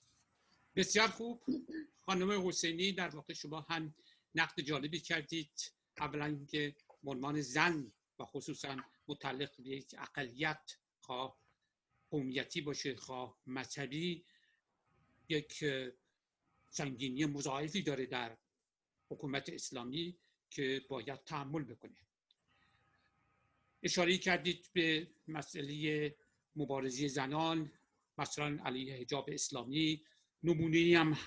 [0.75, 1.43] بسیار خوب.
[2.01, 3.95] خانم حسینی در واقع شما هم
[4.35, 5.73] نقد جالبی کردید.
[5.99, 11.39] اولا که عنوان زن و خصوصا متعلق به یک اقلیت خواه
[12.09, 14.25] قومیتی باشه خواه مذهبی
[15.29, 15.63] یک
[16.69, 18.38] سنگینی مضاعفی داره در
[19.09, 20.17] حکومت اسلامی
[20.49, 22.09] که باید تحمل بکنه.
[23.83, 26.15] اشاره کردید به مسئله
[26.55, 27.71] مبارزی زنان
[28.17, 30.03] مثلا علیه حجاب اسلامی
[30.43, 31.17] نمونه هم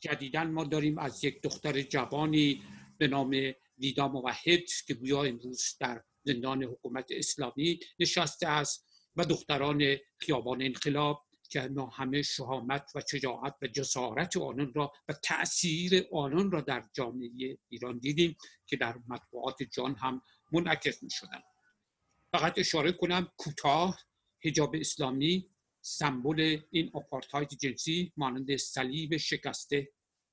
[0.00, 2.62] جدیدن ما داریم از یک دختر جوانی
[2.98, 9.96] به نام ویدا موحد که گویا امروز در زندان حکومت اسلامی نشسته است و دختران
[10.18, 16.50] خیابان انقلاب که ما همه شهامت و شجاعت و جسارت آنان را و تاثیر آنان
[16.50, 20.22] را در جامعه ایران دیدیم که در مطبوعات جان هم
[20.52, 21.40] منعکس می شدن.
[22.32, 24.00] فقط اشاره کنم کوتاه
[24.44, 29.92] هجاب اسلامی سمبل این آپارتاید جنسی مانند صلیب شکسته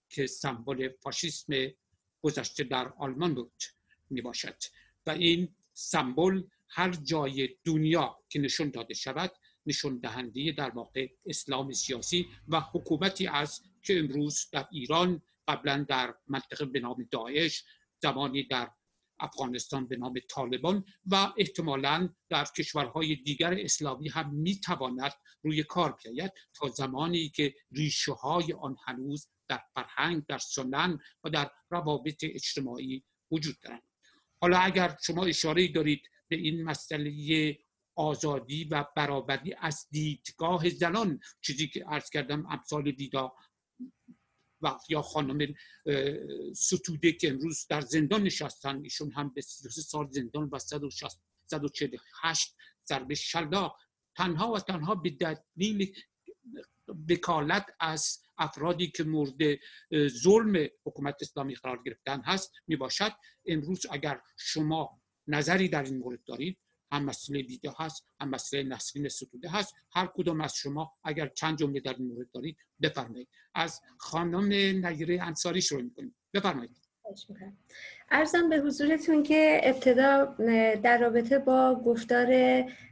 [0.09, 1.53] که سمبل فاشیسم
[2.21, 3.63] گذشته در آلمان بود
[4.09, 4.55] می باشد
[5.05, 9.31] و این سمبل هر جای دنیا که نشون داده شود
[9.65, 16.15] نشون دهنده در واقع اسلام سیاسی و حکومتی است که امروز در ایران قبلا در
[16.27, 17.63] منطقه به نام داعش
[18.01, 18.71] زمانی در
[19.19, 26.31] افغانستان به نام طالبان و احتمالا در کشورهای دیگر اسلامی هم می‌تواند روی کار بیاید
[26.53, 33.03] تا زمانی که ریشه های آن هنوز در فرهنگ در سنن و در روابط اجتماعی
[33.31, 33.83] وجود دارند.
[34.41, 37.57] حالا اگر شما اشاره دارید به این مسئله
[37.95, 43.33] آزادی و برابری از دیدگاه زنان چیزی که عرض کردم امثال دیدا
[44.61, 45.53] و یا خانم
[46.55, 53.15] ستوده که امروز در زندان نشستن ایشون هم به 33 سال زندان و 148 ضربه
[53.15, 53.77] شلاق
[54.15, 55.95] تنها و تنها به دلیل
[57.09, 59.59] وکالت از افرادی که مورد
[60.07, 63.11] ظلم حکومت اسلامی قرار گرفتن هست می باشد
[63.45, 66.57] امروز اگر شما نظری در این مورد دارید
[66.91, 69.75] هم مسئله ویدیو هست هم مسئله نسرین ستوده هست.
[69.91, 73.29] هر کدام از شما اگر چند جمله در این مورد دارید بفرمایید.
[73.55, 74.53] از خانم
[74.85, 76.15] نگیره انصاری شروع می‌کنیم.
[76.33, 76.87] بفرمایید.
[78.11, 80.35] ارزم به حضورتون که ابتدا
[80.83, 82.27] در رابطه با گفتار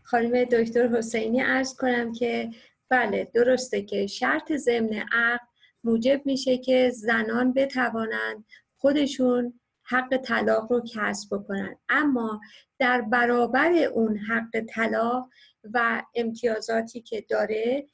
[0.04, 2.50] خانم دکتر حسینی ارز کنم که
[2.90, 5.46] بله درسته که شرط ضمن عقل
[5.84, 8.46] موجب میشه که زنان بتوانند
[8.78, 11.76] خودشون حق طلاق رو کسب بکنن.
[11.89, 12.41] اما
[12.80, 15.30] در برابر اون حق طلاق
[15.74, 17.88] و امتیازاتی که داره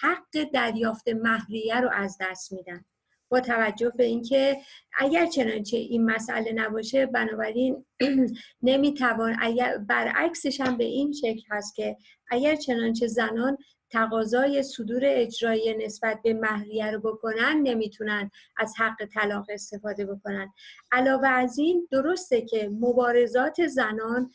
[0.00, 2.84] حق دریافت مهریه رو از دست میدن.
[3.28, 4.56] با توجه به اینکه
[4.98, 7.84] اگر چنانچه این مسئله نباشه بنابراین
[8.62, 11.96] نمی‌توان اگر برعکسش هم به این شکل هست که
[12.30, 13.58] اگر چنانچه زنان
[13.90, 20.52] تقاضای صدور اجرایی نسبت به مهریه رو بکنن نمی‌تونن از حق طلاق استفاده بکنن.
[20.92, 24.30] علاوه از این درسته که مبارزات زنان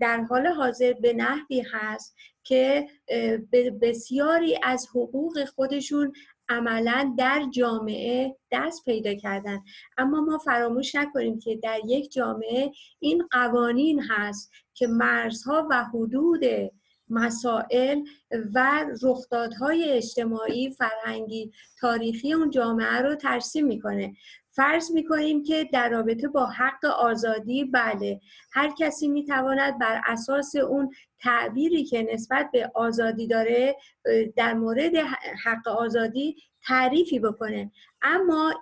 [0.00, 2.88] در حال حاضر به نحوی هست که
[3.82, 6.12] بسیاری از حقوق خودشون
[6.48, 9.58] عملا در جامعه دست پیدا کردن.
[9.98, 16.40] اما ما فراموش نکنیم که در یک جامعه این قوانین هست که مرزها و حدود
[17.10, 18.00] مسائل
[18.54, 24.14] و رخدادهای اجتماعی فرهنگی تاریخی اون جامعه رو ترسیم می‌کنه.
[24.50, 28.20] فرض می‌کنیم که در رابطه با حق آزادی بله
[28.52, 30.90] هر کسی می‌تواند بر اساس اون
[31.20, 33.76] تعبیری که نسبت به آزادی داره
[34.36, 34.96] در مورد
[35.44, 37.70] حق آزادی تعریفی بکنه.
[38.02, 38.54] اما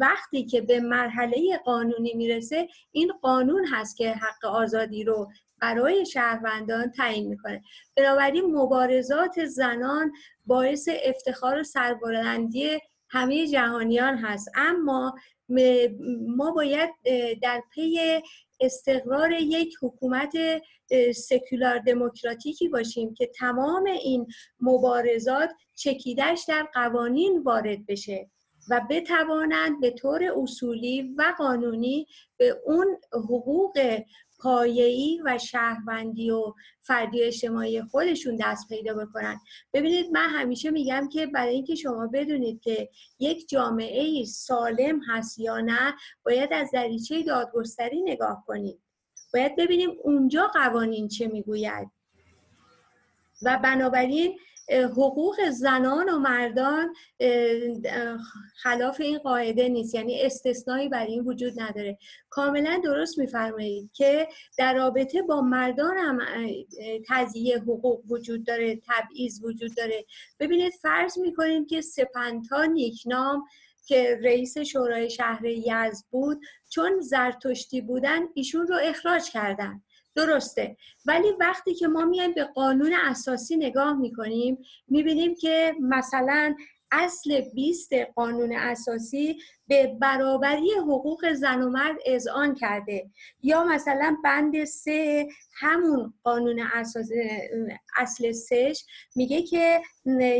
[0.00, 6.90] وقتی که به مرحله قانونی می‌رسه این قانون هست که حق آزادی رو برای شهروندان
[6.90, 7.62] تعیین می‌کنه.
[7.96, 10.12] بنابراین مبارزات زنان
[10.46, 14.50] باعث افتخار و سربلندی همه جهانیان هست.
[14.54, 15.14] اما
[16.26, 16.90] ما باید
[17.42, 18.22] در پی
[18.60, 20.32] استقرار یک حکومت
[21.14, 24.26] سکولار دموکراتیکی باشیم که تمام این
[24.60, 28.30] مبارزات چکیدش در قوانین وارد بشه
[28.70, 34.02] و بتوانند به طور اصولی و قانونی به اون حقوق
[34.38, 39.40] پایه‌ای و شهروندی و فردی اجتماعی خودشون دست پیدا بکنن.
[39.72, 45.60] ببینید من همیشه میگم که برای اینکه شما بدونید که یک جامعه سالم هست یا
[45.60, 48.80] نه باید از دریچه دادگستری نگاه کنید.
[49.34, 51.90] باید ببینیم اونجا قوانین چه می‌گوید.
[53.42, 54.38] و بنابراین
[54.70, 56.94] حقوق زنان و مردان
[58.62, 59.94] خلاف این قاعده نیست.
[59.94, 61.98] یعنی استثنایی بر این وجود نداره.
[62.30, 64.28] کاملا درست میفرمایید که
[64.58, 66.18] در رابطه با مردان هم
[67.08, 70.04] تضییع حقوق وجود داره تبعیض وجود داره.
[70.40, 73.44] ببینید فرض می‌کنیم که سپنتا نیکنام
[73.86, 79.82] که رئیس شورای شهر یزد بود چون زرتشتی بودن ایشون رو اخراج کردن.
[80.14, 80.76] درسته.
[81.06, 86.54] ولی وقتی که ما میایم به قانون اساسی نگاه می‌کنیم می‌بینیم که مثلا
[86.90, 93.10] اصل 20 قانون اساسی به برابری حقوق زن و مرد اذعان کرده.
[93.42, 97.14] یا مثلا بند سه همون قانون اساسی
[97.96, 98.84] اصل سش
[99.16, 99.80] میگه که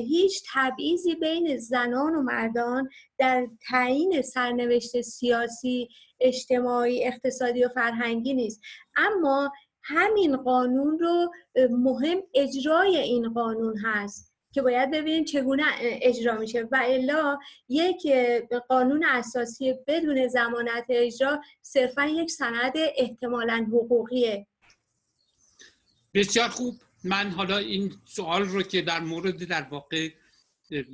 [0.08, 5.88] هیچ تبعیضی بین زنان و مردان در تعیین سرنوشت سیاسی
[6.20, 8.60] اجتماعی اقتصادی و فرهنگی نیست.
[8.96, 9.52] اما
[9.82, 11.32] همین قانون رو
[11.70, 16.68] مهم اجرای این قانون هست که باید ببینیم چگونه اجرا میشه.
[16.72, 18.06] و الا یک
[18.68, 24.46] قانون اساسی بدون زمانت اجرا صرفا یک سند احتمالا حقوقیه.
[26.14, 26.74] بسیار خوب.
[27.04, 30.08] من حالا این سوال رو که در مورد در واقع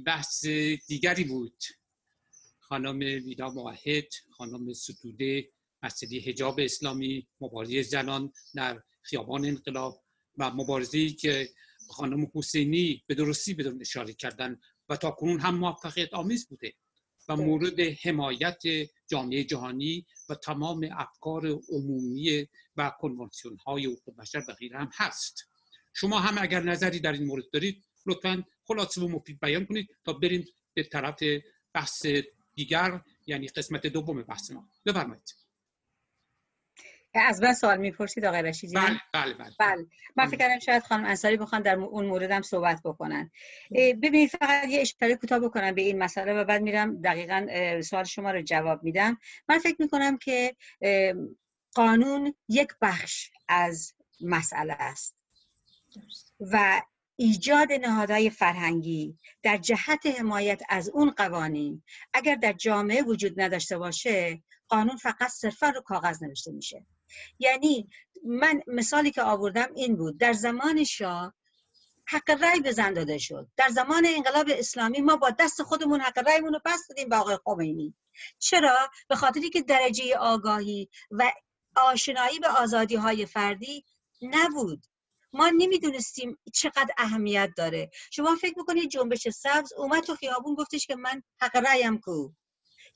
[0.06, 0.46] بحث
[0.88, 1.54] دیگری بود.
[2.68, 5.48] خانم ویدا واحد خانم ستوده
[5.82, 10.02] مسئله حجاب اسلامی مبارزه زنان در خیابان انقلاب
[10.38, 11.48] و مبارزه که
[11.90, 16.74] خانم حسینی به درستی بدون اشاره کردن و تا کنون هم موفقیت آمیز بوده
[17.28, 17.46] و بله.
[17.46, 18.62] مورد حمایت
[19.06, 22.46] جامعه جهانی و تمام افکار عمومی
[22.76, 25.48] و کنوانسیون های حقوق بشر و غیره هم هست
[25.92, 30.12] شما هم اگر نظری در این مورد دارید لطفا خلاصه و مفید بیان کنید تا
[30.12, 31.22] بریم به طرف
[31.74, 32.06] بحث
[32.54, 34.68] دیگر یعنی قسمت دوم بحث ما.
[34.86, 35.34] بفرمایید.
[37.14, 39.86] از من سوال می‌پرسید آقای رشیدی بله بله بله, بله.
[40.16, 43.30] من فکر کردم شاید خانم انصاری بخوان در اون موردم صحبت بکنن.
[43.70, 47.46] ببینید فقط یه اشاره کوتاه بکنم به این مسئله و بعد میرم دقیقا
[47.82, 49.18] سوال شما رو جواب میدم.
[49.48, 50.56] من فکر می‌کنم که
[51.74, 55.16] قانون یک بخش از مسئله است.
[56.40, 56.82] و
[57.16, 61.82] ایجاد نهادهای فرهنگی در جهت حمایت از اون قوانین.
[62.12, 66.86] اگر در جامعه وجود نداشته باشه قانون فقط صرفا رو کاغذ نوشته میشه.
[67.38, 67.88] یعنی
[68.24, 71.34] من مثالی که آوردم این بود در زمان شاه
[72.06, 73.48] حق رأی به زن داده شد.
[73.56, 77.38] در زمان انقلاب اسلامی ما با دست خودمون حق رأیمون رو پس دادیم به آقای
[77.44, 77.94] خمینی.
[78.38, 81.32] چرا؟ به خاطری که درجه آگاهی و
[81.76, 83.84] آشنایی به آزادی های فردی
[84.22, 84.86] نبود.
[85.34, 87.90] ما نمی‌دونستیم چقدر اهمیت داره.
[88.10, 92.28] شما فکر می‌کنید جنبش سبز اومد تو خیابون گفتش که من حق رأیم کو.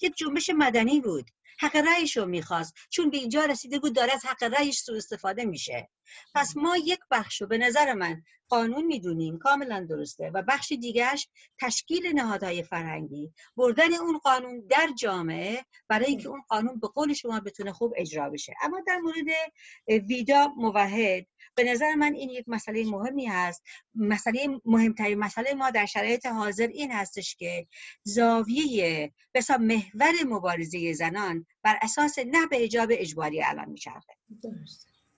[0.00, 1.30] یک جنبش مدنی بود.
[1.60, 2.74] حق رأیش رو می‌خواست.
[2.90, 5.88] چون به اینجا رسیده بود داره از حق رأیش سو استفاده میشه.
[6.34, 11.28] پس ما یک بخش رو به نظر من قانون می‌دونیم کاملا درسته و بخش دیگرش
[11.60, 13.32] تشکیل نهادهای فرهنگی.
[13.56, 18.30] بردن اون قانون در جامعه برای اینکه اون قانون به قول شما بتونه خوب اجرا
[18.30, 18.54] بشه.
[18.62, 19.26] اما در مورد
[20.08, 21.26] ویدا موحد
[21.58, 23.62] به نظر من این یک مسئله مهمی هست.
[23.94, 27.66] مسئله مهمترین مسئله ما در شرایط حاضر این هستش که
[28.02, 34.12] زاویه بسا محور مبارزه زنان بر اساس نه به اجاب اجباری الان میچرخه.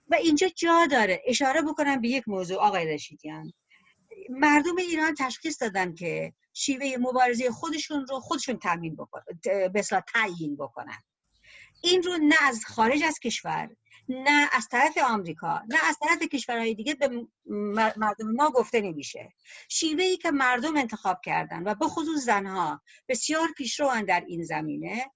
[0.07, 1.21] و اینجا جا داره.
[1.25, 3.53] اشاره بکنم به یک موضوع آقای رشیدیان.
[4.29, 9.23] مردم ایران تشخیص دادن که شیوه مبارزه خودشون رو خودشون تامین بکنن
[10.13, 10.99] تعیین بکنن.
[11.83, 13.69] این رو نه از خارج از کشور
[14.11, 17.27] نه از طرف آمریکا نه از طرف کشورهای دیگه به
[17.97, 19.33] مردم ما گفته نمیشه.
[19.69, 25.11] شیوه ای که مردم انتخاب کردن و به خصوص زنها بسیار پیشرو در این زمینه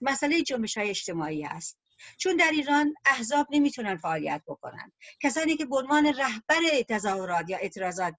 [0.00, 1.78] مسئله جنبش های اجتماعی است.
[2.18, 4.92] چون در ایران احزاب نمی‌تونن فعالیت بکنن.
[5.20, 8.14] کسانی که عنوان رهبر تظاهرات یا اعتراضات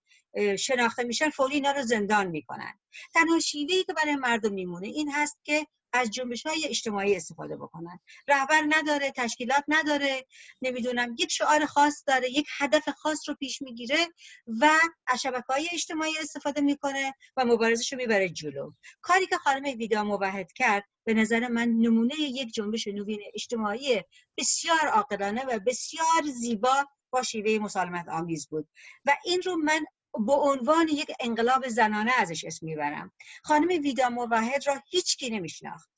[0.59, 2.79] شناخته میشن فوری اینا رو زندان می‌کنن.
[3.13, 7.99] تنها شیوهی که برای مردم میمونه این هست که از جنبش های اجتماعی استفاده بکنن.
[8.27, 10.25] رهبر نداره تشکیلات نداره
[10.61, 14.07] نمی‌دونم یک شعار خاص داره یک هدف خاص رو پیش می‌گیره
[14.47, 14.69] و
[15.07, 18.71] از شبکه های اجتماعی استفاده می‌کنه و مبارزش رو می‌بره جلو.
[19.01, 24.01] کاری که خانم ویدا موحد کرد به نظر من نمونه یک جنبش نوین اجتماعی
[24.37, 28.67] بسیار عاقلانه و بسیار زیبا با شیوه مسالمت آمیز بود.
[29.05, 33.11] و این رو من به عنوان یک انقلاب زنانه ازش اسم می‌برم.
[33.43, 35.89] خانم ویدا موحد را هیچکی نمیشناخت.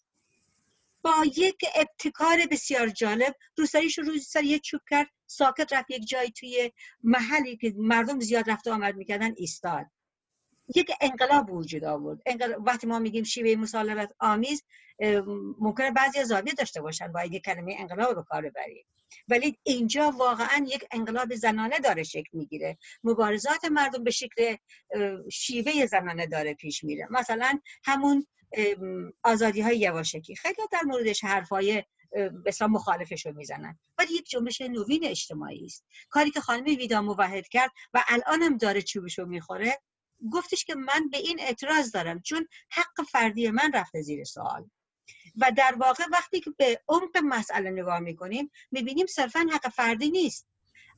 [1.01, 6.07] با یک ابتکار بسیار جالب روسریش رو روی سر یه چوب کرد ساکت رفت یک
[6.07, 6.71] جایی توی
[7.03, 9.85] محلی که مردم زیاد رفت آمد می‌کردن ایستاد.
[10.75, 12.19] یک انقلاب وجود آورد.
[12.25, 14.63] انقلاب وقتی ما میگیم شیوه مسالمت آمیز
[15.59, 18.85] ممکنه بعضی زاویه داشته باشن با یک کلمه انقلاب به کار ببریم.
[19.27, 22.77] ولی اینجا واقعا یک انقلاب زنانه داره شکل می‌گیره.
[23.03, 24.55] مبارزات مردم به شکل
[25.31, 27.07] شیوه زنانه داره پیش میره.
[27.09, 28.27] مثلا همون
[29.23, 30.35] آزادی های یواشکی.
[30.35, 31.83] خیلی در موردش حرفای
[32.45, 33.79] بسیار مخالفش رو می‌زنن.
[33.97, 35.85] ولی یک جنبش نوین اجتماعی است.
[36.09, 39.79] کاری که خانم ویدا موحد کرد و الانم داره چوبش رو می‌خوره
[40.31, 44.69] گفتش که من به این اعتراض دارم چون حق فردی من رفته زیر سوال.
[45.37, 50.47] و در واقع وقتی که به عمق مسئله نگاه می‌کنیم می‌بینیم صرفا حق فردی نیست.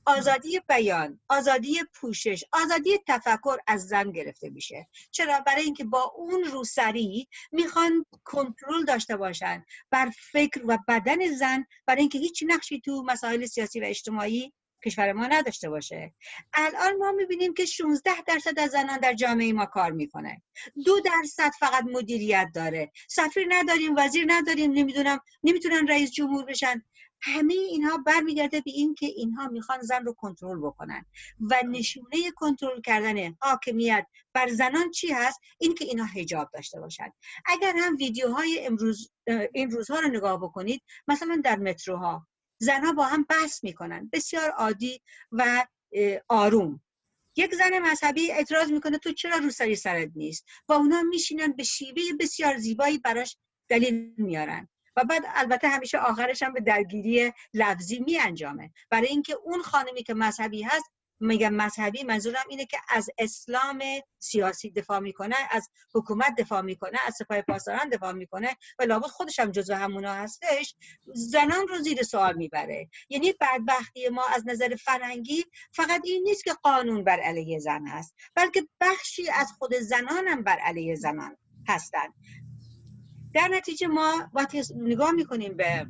[0.06, 4.88] آزادی بیان آزادی پوشش آزادی تفکر از زن گرفته میشه.
[5.12, 11.66] چرا؟ برای اینکه با اون روسری می‌خوان کنترل داشته باشن بر فکر و بدن زن
[11.86, 14.54] برای اینکه هیچ نقشی تو مسائل سیاسی و اجتماعی
[14.86, 16.14] کشور ما نداشته باشه.
[16.54, 20.42] الان ما می‌بینیم که 16 درصد از زنان در جامعه ما کار می‌کنه.
[20.86, 22.92] دو درصد فقط مدیریت داره.
[23.10, 26.84] سفیر نداریم وزیر نداریم نمی‌دونم نمی‌تونن رئیس جمهور بشن.
[27.26, 31.06] همه اینها برمیگرده به این که اینها می‌خوان زن رو کنترل بکنن.
[31.40, 37.14] و نشونه کنترل کردن حاکمیت بر زنان چی هست؟ این که اینها حجاب داشته باشن.
[37.46, 39.12] اگر هم ویدیوهای امروز
[39.54, 42.28] این روزها رو نگاه بکنید مثلا در متروها
[42.64, 44.10] زنها با هم بحث می‌کنن.
[44.14, 45.02] بسیار عادی
[45.32, 45.66] و
[46.30, 46.82] آروم.
[47.36, 52.02] یک زن مذهبی اعتراض می‌کنه تو چرا روسری سرت نیست؟ و اونا میشینن به شیوه
[52.20, 53.38] بسیار زیبایی براش
[53.70, 54.70] دلیل میارن.
[54.96, 60.04] و بعد البته همیشه آخرش هم به درگیری لفظی می انجامه برای اینکه اون خانمی
[60.04, 60.92] که مذهبی هست
[61.24, 63.84] میگم مذهبی منظورم اینه که از اسلام
[64.20, 69.40] سیاسی دفاع می‌کنه از حکومت دفاع می‌کنه از سپاه پاسداران دفاع می‌کنه و لابد خودش
[69.40, 70.76] هم جزو همونا هستش.
[71.14, 72.90] زنان رو زیر سوال می‌بره.
[73.10, 78.16] یعنی بدبختی ما از نظر فرنگی فقط این نیست که قانون بر علیه زن هست
[78.36, 82.14] بلکه بخشی از خود زنان هم بر علیه زنان هستند
[83.34, 85.88] در نتیجه ما وقتی نگاه می‌کنیم به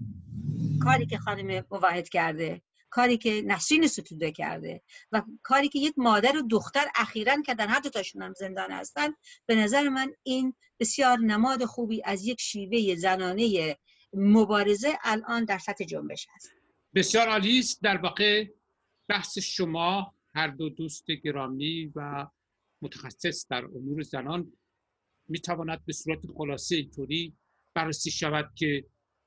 [0.83, 2.61] کاری که خانم مواحد کرده.
[2.93, 4.81] کاری که نسرین ستوده کرده
[5.11, 9.09] و کاری که یک مادر و دختر اخیرا کردن هر دوتاشون هم زندان هستن
[9.45, 13.77] به نظر من این بسیار نماد خوبی از یک شیوه زنانه
[14.13, 16.51] مبارزه الان در سطح جنبش هست.
[16.95, 17.81] بسیار عالی است.
[17.81, 18.45] در واقع
[19.07, 22.27] بحث شما هر دو دوست گرامی و
[22.81, 24.53] متخصص در امور زنان
[25.27, 27.33] می‌تواند به صورت خلاصه اینطوری
[27.73, 28.85] بررسی شود که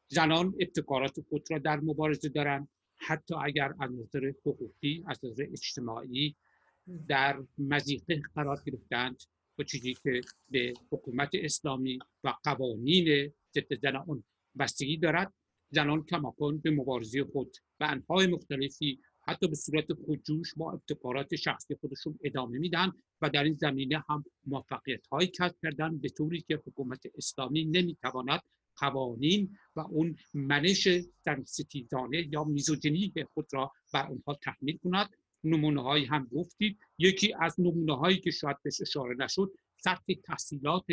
[0.09, 2.69] زنان ابتکارات خود را در مبارزه دارند.
[2.97, 6.37] حتی اگر از نظر حقوقی از نظر اجتماعی
[7.09, 9.23] در مزیقه قرار گرفتند
[9.59, 14.25] با چیزی که به حکومت اسلامی و قوانین ضد زنان
[14.59, 15.33] بستگی دارد.
[15.71, 21.75] زنان کماکان به مبارزه خود و انهای مختلفی حتی به صورت خودجوش با ابتکارات شخصی
[21.75, 26.63] خودشون ادامه میدن و در این زمینه هم موفقیت هایی کسب کردن به طوری که
[26.67, 28.41] حکومت اسلامی نمی‌تواند
[28.79, 30.89] قوانین و اون منش
[31.25, 35.11] زن ستیزانه یا میزوجنی خود را بر اونها تحمیل کند.
[35.45, 36.79] نمونه هایی هم گفتید.
[36.99, 40.85] یکی از نمونه هایی که شاید بهش اشاره نشد سطح تحصیلات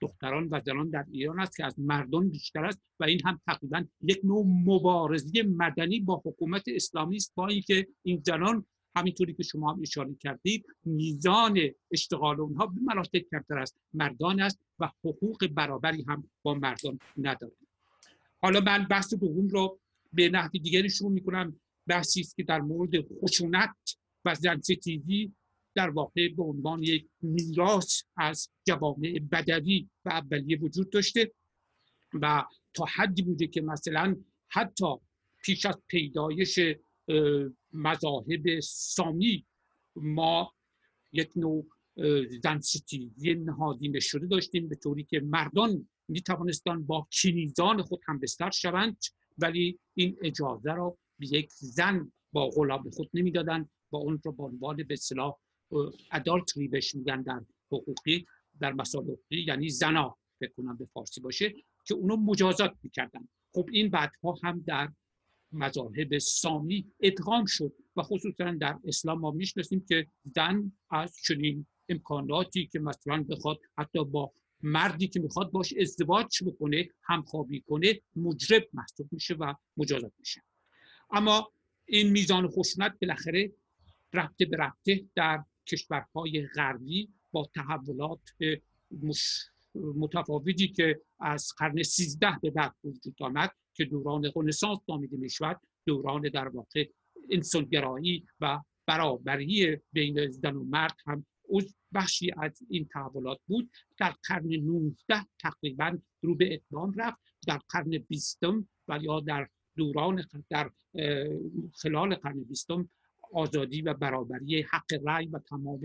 [0.00, 3.84] دختران و زنان در ایران است که از مردان بیشتر است و این هم تقریبا
[4.00, 7.32] یک نوع مبارزه مدنی با حکومت اسلامی است.
[7.34, 8.66] با اینکه این زنان
[8.96, 11.58] همینطوری که شما هم اشاره کردید میزان
[11.90, 17.68] اشتغال اونها به مراتب کمتر است مردان است و حقوق برابری هم با مردان ندارند
[18.42, 19.80] حالا من بحث دوم رو
[20.12, 21.60] به نحو دیگری شروع می‌کنم.
[21.86, 22.90] بحثی است که در مورد
[23.22, 23.76] خشونت
[24.24, 25.32] و زنستیزی
[25.74, 31.32] در واقع به عنوان یک میراث از جوامع بدوی و اولیه وجود داشته
[32.12, 34.16] و تا حدی بوده که مثلا
[34.48, 34.86] حتی
[35.42, 36.60] پیش از پیدایش
[37.72, 39.46] مذاهب سامی.
[39.96, 40.52] ما
[41.12, 41.66] یک نوع
[42.42, 48.18] زن ستیزی نهادینه شده داشتیم به طوری که مردان می توانستان با کنیزان خود هم
[48.18, 48.96] بستر شوند
[49.38, 54.42] ولی این اجازه را به یک زن با غلام خود نمی‌دادند با اون را به
[54.42, 54.96] عنوان به
[56.12, 57.40] ادالتری بهش میگن در
[57.72, 58.26] حقوقی
[58.60, 61.54] در مسائل حقوقی یعنی زنا فکر کنم به فارسی باشه
[61.84, 63.28] که اونو مجازات می‌کردن.
[63.52, 64.88] خب این بعدها هم در
[65.52, 72.66] مذاهب سامی ادغام شد و خصوصا در اسلام ما می‌شناسیم که زن از چنین امکاناتی
[72.66, 74.32] که مثلا بخواد حتی با
[74.62, 80.42] مردی که می‌خواد باش ازدواج بکنه همخوابی کنه مجرب محسوب میشه و مجازات میشه.
[81.10, 81.52] اما
[81.86, 83.52] این میزان خشونت بالاخره
[84.12, 88.20] رفته به رفته در کشورهای غربی با تحولات
[89.74, 95.60] متفاوتی که از قرن سیزده به بعد وجود آمد که دوران رنسانس نامیده می شود
[95.86, 96.88] دوران در واقع
[97.30, 101.24] انسانگرایی و برابری بین زن و مرد هم
[101.94, 103.70] بخشی از این تحولات بود.
[103.98, 104.96] در قرن 19
[105.38, 107.18] تقریبا رو به اتمام رفت.
[107.46, 110.70] در قرن بیستم و یا در دوران در
[111.74, 112.88] خلال قرن بیستم
[113.32, 115.80] آزادی و برابری حق رأی و تمام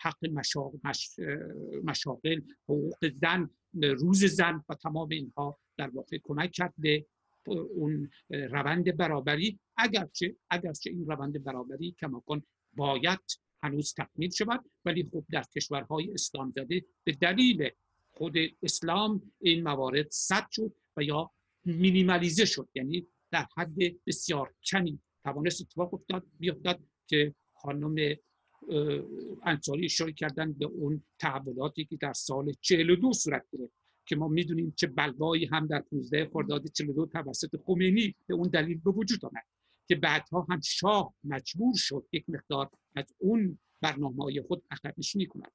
[0.00, 0.26] حق
[1.84, 7.06] مشاغل حقوق زن روز زن و تمام اینها در واقع کمک کرد به
[7.48, 9.58] اون روند برابری.
[9.76, 13.20] اگرچه اگرچه این روند برابری کماکان باید
[13.62, 17.70] هنوز تکمیل شود ولی خب در کشورهای اسلام زده به دلیل
[18.10, 21.30] خود اسلام این موارد صد شد و یا
[21.64, 22.68] مینیمالیزه شد.
[22.74, 23.76] یعنی در حد
[24.06, 28.16] بسیار کمی توانست اتفاق افتاد بیافتاد که خانم
[29.42, 33.79] انصاری اشاره کردن به اون تحولاتی که در سال 42 صورت گرفت.
[34.10, 38.78] که ما می‌دونیم چه بلوایی هم در 15 خرداد 42 توسط خمینی به اون دلیل
[38.78, 39.44] به وجود آمد
[39.88, 45.26] که بعدها هم شاه مجبور شد یک مقدار از اون برنامه های خود عقب نشینی
[45.26, 45.52] کند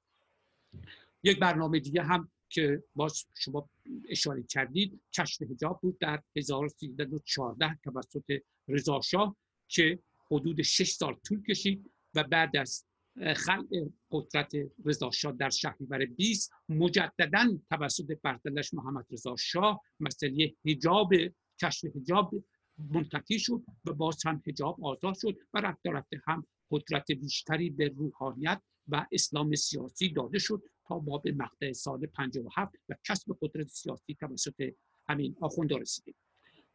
[1.24, 3.70] یک برنامه دیگه هم که باز شما
[4.10, 9.36] اشاره کردید کشف حجاب بود در 1314 توسط رضا شاه
[9.68, 10.00] که
[10.32, 12.86] حدود 6 سال طول کشید و بعد از
[13.36, 13.68] خلق
[14.12, 14.52] قدرت
[14.86, 21.10] رضا شاه در شهریور 20 مجددا توسط برتلش محمد رضا شاه مسئله حجاب
[21.62, 22.32] کشف حجاب
[22.78, 27.88] منتفی شد و باز هم حجاب آزاد شد و رفته رفته هم قدرت بیشتری به
[27.88, 33.68] روحانیت و اسلام سیاسی داده شد تا ما به مقطع سال 57 و کسب قدرت
[33.68, 34.74] سیاسی توسط
[35.10, 36.16] همین آخوندا رسیدیم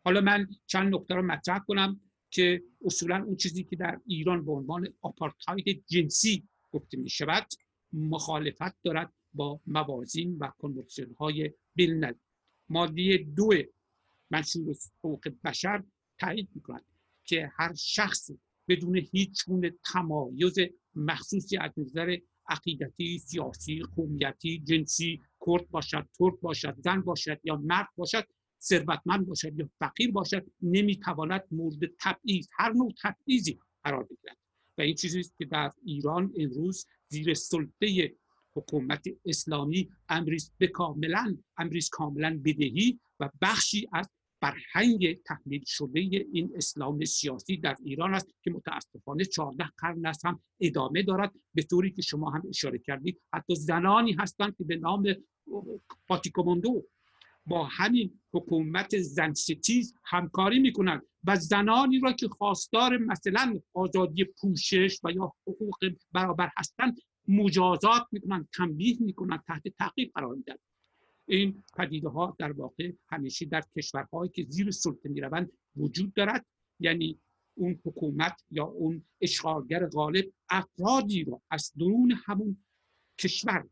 [0.04, 2.00] حالا من چند نکته رو مطرح کنم.
[2.30, 7.46] که اصولا اون چیزی که در ایران به عنوان آپارتاید جنسی گفته می شود
[7.92, 12.14] مخالفت دارد با موازین و کنورسیون های بین
[12.68, 13.48] ماده دو
[14.30, 15.84] منشور حقوق بشر
[16.18, 16.84] تایید می کند
[17.24, 18.30] که هر شخص
[18.68, 20.58] بدون هیچ گونه تمایز
[20.94, 22.16] مخصوصی از نظر
[22.48, 28.26] عقیدتی سیاسی قومیتی جنسی کرد باشد ترک باشد زن باشد یا مرد باشد
[28.60, 34.36] ثروتمند باشد یا فقیر باشد نمی‌تواند مورد تبعیض هر نوع تبعیضی قرار بگیرد.
[34.78, 38.14] و این چیزی است که در ایران امروز زیر سلطه
[38.54, 44.08] حکومت اسلامی امریز به کاملا امریز کاملا بدهی و بخشی از
[44.40, 50.42] فرهنگ تحمیل شده این اسلام سیاسی در ایران است که متاسفانه 14 قرن است هم
[50.60, 51.32] ادامه دارد.
[51.54, 55.14] به طوری که شما هم اشاره کردید حتی زنانی هستند که به نام
[56.08, 56.86] پاتیکوموندو
[57.46, 65.00] با همین حکومت زن ستیز همکاری می‌کنند و زنانی را که خواستار مثلا آزادی پوشش
[65.04, 65.76] و یا حقوق
[66.12, 66.96] برابر هستند
[67.28, 70.56] مجازات می‌کنند تنبیه می‌کنند تحت تعقیب قرار میدن.
[71.26, 76.46] این پدیده ها در واقع همیشه در کشورهایی که زیر سلطه می‌روند وجود دارد.
[76.80, 77.18] یعنی
[77.54, 82.56] اون حکومت یا اون اشغالگر غالب افرادی را از درون همون
[83.18, 83.68] کشور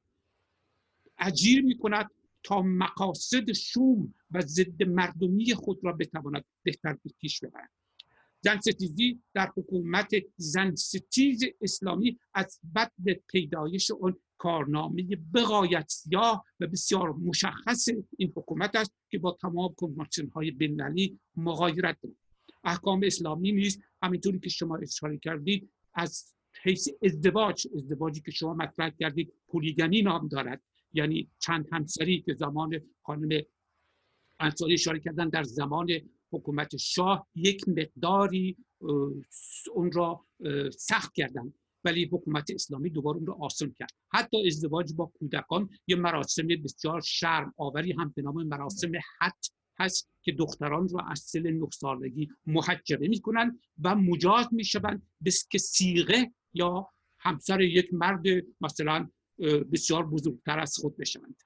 [1.19, 2.11] اجیر می کند
[2.43, 7.71] تا مقاصد شوم و ضد مردمی خود را بتواند بهتر به پیش ببرد.
[8.41, 15.03] زن ستیزی در حکومت زن ستیز اسلامی از بد به پیدایش اون کارنامه
[15.35, 21.97] بقایت سیاه و بسیار مشخص این حکومت است که با تمام کنوانسیون های بینالمللی مغایرت
[22.03, 22.17] دارد.
[22.65, 28.91] احکام اسلامی نیست همینطوری که شما اشاره کردید از حیث ازدواج ازدواجی که شما مطرح
[28.91, 30.63] کردید پولیگمی نام دارد.
[30.93, 33.43] یعنی چند همسری که زمان خانم
[34.41, 35.89] انصاری اشاره کردن در زمان
[36.33, 38.57] حکومت شاه یک مقداری
[39.75, 40.27] اون را
[40.79, 41.53] سخت کردن.
[41.85, 43.91] ولی حکومت اسلامی دوباره اون را آسان کرد.
[44.13, 49.39] حتی ازدواج با کودکان یه مراسم بسیار شرم آوری هم به نام مراسم حد
[49.79, 55.03] هست که دختران را از سل نه سالگی محجبه می‌کنن و مجاز می‌شوند
[55.51, 56.89] که سیغه یا
[57.21, 58.23] همسر یک مرد
[58.61, 59.11] مثلا
[59.73, 61.43] بسیار بزرگتر از خود بشوند.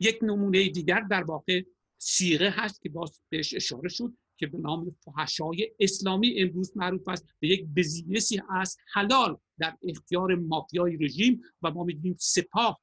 [0.00, 1.62] یک نمونه دیگر در واقع
[1.98, 7.26] سیغه هست که باز بهش اشاره شد که به نام فحشای اسلامی امروز معروف است
[7.40, 12.80] به یک بزینسی از حلال در اختیار مافیای رژیم و ما می‌دونیم سپاه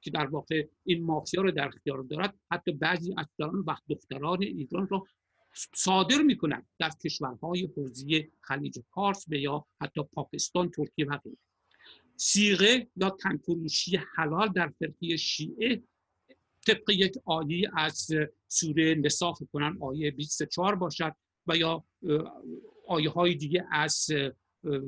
[0.00, 3.26] که در واقع این مافیا رو در اختیار دارد حتی بعضی از
[3.66, 5.04] و دختران ایران را
[5.74, 11.36] صادر می‌کنند در کشورهای حوزه خلیج پارس و یا حتی پاکستان ترکیه و غیره.
[12.22, 15.82] سیغه یا تنفروشی حلال در فرقی شیعه
[16.66, 18.08] طبق یک آیه از
[18.48, 21.14] سوره نساء کنن آیه 24 باشد
[21.46, 21.84] و یا
[22.88, 24.06] آیه های دیگه از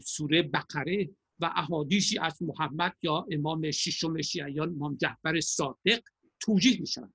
[0.04, 1.10] سوره بقره
[1.40, 6.00] و احادیثی از محمد یا امام ششم شیعیان امام جعفر صادق
[6.40, 7.14] توجیه می شود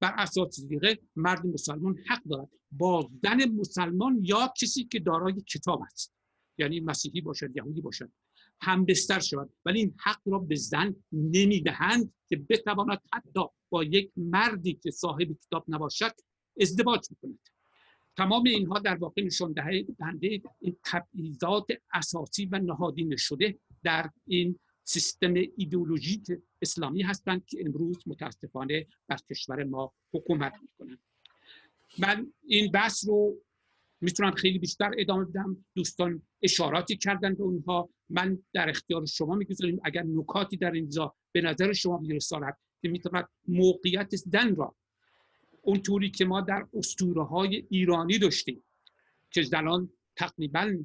[0.00, 2.48] بر اساس دیگه مرد مسلمان حق دارد.
[2.70, 6.14] با زن مسلمان یا کسی که دارای کتاب است.
[6.58, 8.12] یعنی مسیحی باشد یهودی باشد.
[8.60, 9.50] هم بستر شود.
[9.64, 13.40] ولی این حق را به زن نمی‌دهند که بتواند حتی
[13.70, 16.12] با یک مردی که صاحب کتاب نباشد
[16.60, 17.38] ازدواج بکند.
[18.16, 20.42] تمام اینها در واقع نشان دهنده
[20.84, 26.26] تبعیضات اساسی و نهادین شده در این سیستم ایدئولوژیک
[26.62, 30.98] اسلامی هستند که امروز متاسفانه بر کشور ما حکومت می‌کنند.
[31.98, 33.36] من این بحث رو
[34.00, 35.64] می‌تونم خیلی بیشتر ادامه بدم.
[35.74, 37.88] دوستان اشاراتی کردن به اونها.
[38.10, 39.80] من در اختیار شما می‌گذاریم.
[39.84, 44.74] اگر نکاتی در اینجا به نظر شما میرساند که می‌تواند موقعیت زن را
[45.62, 48.64] اونطوری که ما در اسطوره های ایرانی داشتیم
[49.30, 50.78] که زنان تقریبا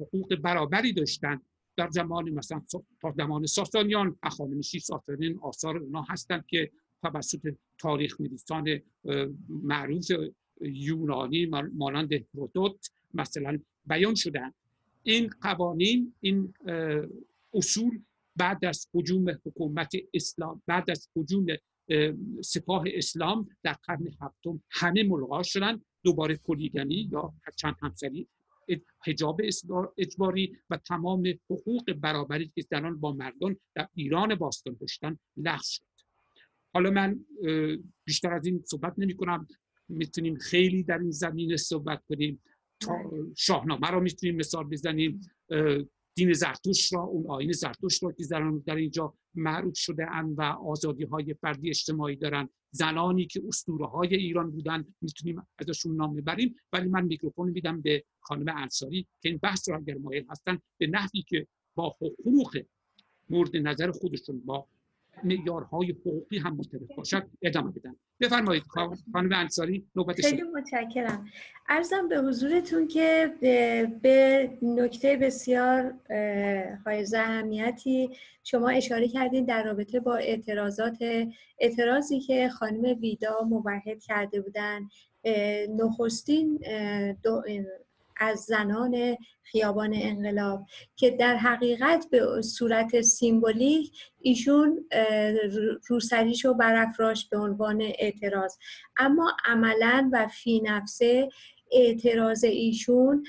[0.00, 1.42] حقوق برابری داشتند
[1.76, 2.62] در زمان مثلا
[3.00, 6.70] تا زمان ساسانیان اخانمشی ساسانیان آثار اونا هستند که
[7.02, 8.80] توسط تاریخ نویسان
[9.48, 10.10] معروف
[10.60, 14.52] یونانی مانند هرودوت مثلا بیان شدن
[15.06, 16.54] این قوانین این
[17.54, 18.02] اصول
[18.36, 21.46] بعد از حجوم حکومت اسلام بعد از حجوم
[22.44, 25.80] سپاه اسلام در قرن هفتم همه ملغا شدن.
[26.04, 28.28] دوباره پلیگمی یا چند همسری
[29.06, 29.40] حجاب
[29.98, 35.82] اجباری و تمام حقوق برابری که زنان با مردان در ایران باستان داشتن لغو شد.
[36.74, 37.26] حالا من
[38.04, 39.46] بیشتر از این صحبت نمی کنم
[39.88, 42.42] می‌تونیم خیلی در این زمینه صحبت کنیم.
[43.36, 45.20] شاهنامه را می‌تونیم مثال بزنیم.
[46.14, 50.42] دین زرتوش را اون آین زرتوش را که زنان در اینجا معروف شده اند و
[50.42, 56.54] آزادی های فردی اجتماعی دارن زنانی که اسطوره های ایران بودن می‌تونیم ازشون نام ببریم.
[56.72, 60.86] ولی من میکروفون میدم به خانم انصاری که این بحث را اگر مایل هستن به
[60.86, 62.58] نحوی که با حقوق
[63.30, 64.68] مورد نظر خودشون با
[65.24, 68.62] معیارهای حقوقی هم متفق باشد ادامه بدن بفرمایید
[69.12, 71.26] خانم انصاری نوبت خیلی متشکرم.
[71.68, 73.32] ارزم به حضورتون که
[74.02, 75.94] به نکته بسیار
[76.84, 78.10] حائز اهمیتی
[78.44, 80.98] شما اشاره کردین در رابطه با اعتراضات
[81.58, 84.88] اعتراضی که خانم ویدا موحد کرده بودن.
[85.68, 86.58] نخستین
[88.16, 94.88] از زنان خیابان انقلاب که در حقیقت به صورت سیمبولیک ایشون
[95.88, 98.56] روسریشو برافراش به عنوان اعتراض.
[98.98, 101.28] اما عملا و فی نفسه
[101.72, 103.24] اعتراض ایشون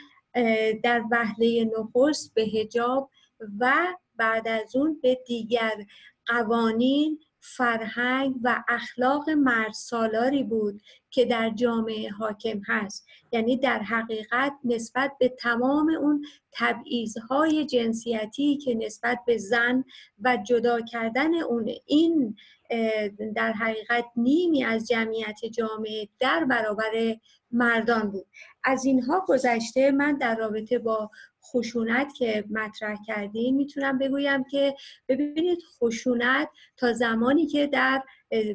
[0.83, 3.09] در وهله نخست به هجاب
[3.59, 3.73] و
[4.15, 5.85] بعد از اون به دیگر
[6.25, 7.19] قوانین
[7.55, 13.07] فرهنگ و اخلاق مرد سالاری بود که در جامعه حاکم هست.
[13.31, 19.83] یعنی در حقیقت نسبت به تمام اون تبعیضهای جنسیتی که نسبت به زن
[20.21, 22.35] و جدا کردن اون این
[23.35, 27.15] در حقیقت نیمی از جمعیت جامعه در برابر
[27.51, 28.25] مردان بود.
[28.63, 31.11] از اینها گذشته من در رابطه با
[31.53, 34.75] خشونت که مطرح کردیم می‌تونم بگویم که
[35.09, 38.03] ببینید خشونت تا زمانی که در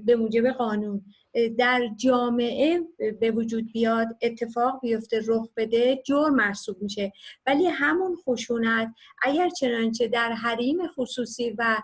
[0.04, 1.04] به موجب قانون
[1.58, 2.80] در جامعه
[3.20, 7.12] به وجود بیاد اتفاق بیفته رخ بده جرم محسوب میشه.
[7.46, 11.76] ولی همون خشونت اگر چنانچه در حریم خصوصی و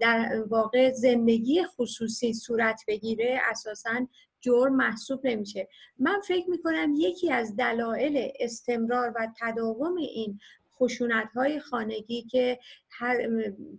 [0.00, 4.06] در واقع زندگی خصوصی صورت بگیره اساسا
[4.46, 5.68] جرم محسوب نمیشه.
[5.98, 10.40] من فکر می‌کنم یکی از دلایل استمرار و تداوم این
[10.78, 12.58] خشونت های خانگی که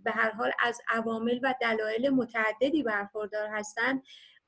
[0.04, 4.02] به هر حال از عوامل و دلایل متعددی برخوردار هستند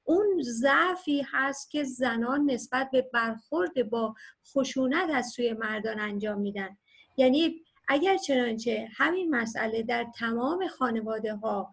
[0.04, 4.14] اون ضعفی هست که زنان نسبت به برخورد با
[4.54, 6.76] خشونت از سوی مردان انجام میدن.
[7.16, 11.72] یعنی اگر چنانچه همین مسئله در تمام خانواده ها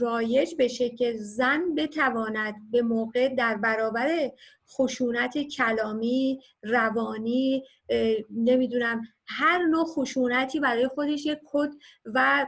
[0.00, 4.30] رایج بشه که زن بتواند به موقع در برابر
[4.76, 7.64] خشونت کلامی روانی
[8.30, 11.70] نمی‌دونم هر نوع خشونتی برای خودش یک کد
[12.04, 12.46] و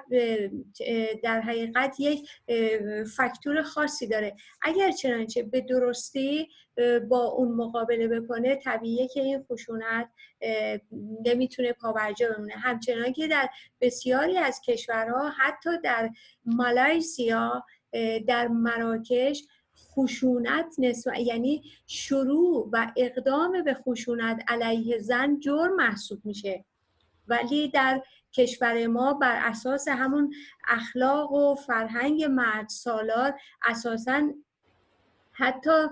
[1.23, 2.29] در حقیقت یک
[3.17, 4.37] فکتور خاصی داره.
[4.63, 6.49] اگر چنانچه به درستی
[7.09, 10.11] با اون مقابله بکنه طبیعیه که این خشونت
[11.27, 12.55] نمی‌تونه پابرجا بمونه.
[12.55, 13.49] همچنان که در
[13.81, 16.11] بسیاری از کشورها حتی در
[16.45, 17.65] مالایسیا
[18.27, 19.43] در مراکش
[19.97, 26.65] خشونت نسبت یعنی شروع و اقدام به خشونت علیه زن جرم محسوب میشه.
[27.29, 30.35] ولی در کشور ما بر اساس همون
[30.69, 34.33] اخلاق و فرهنگ مرد سالار اساسا
[35.33, 35.87] حتی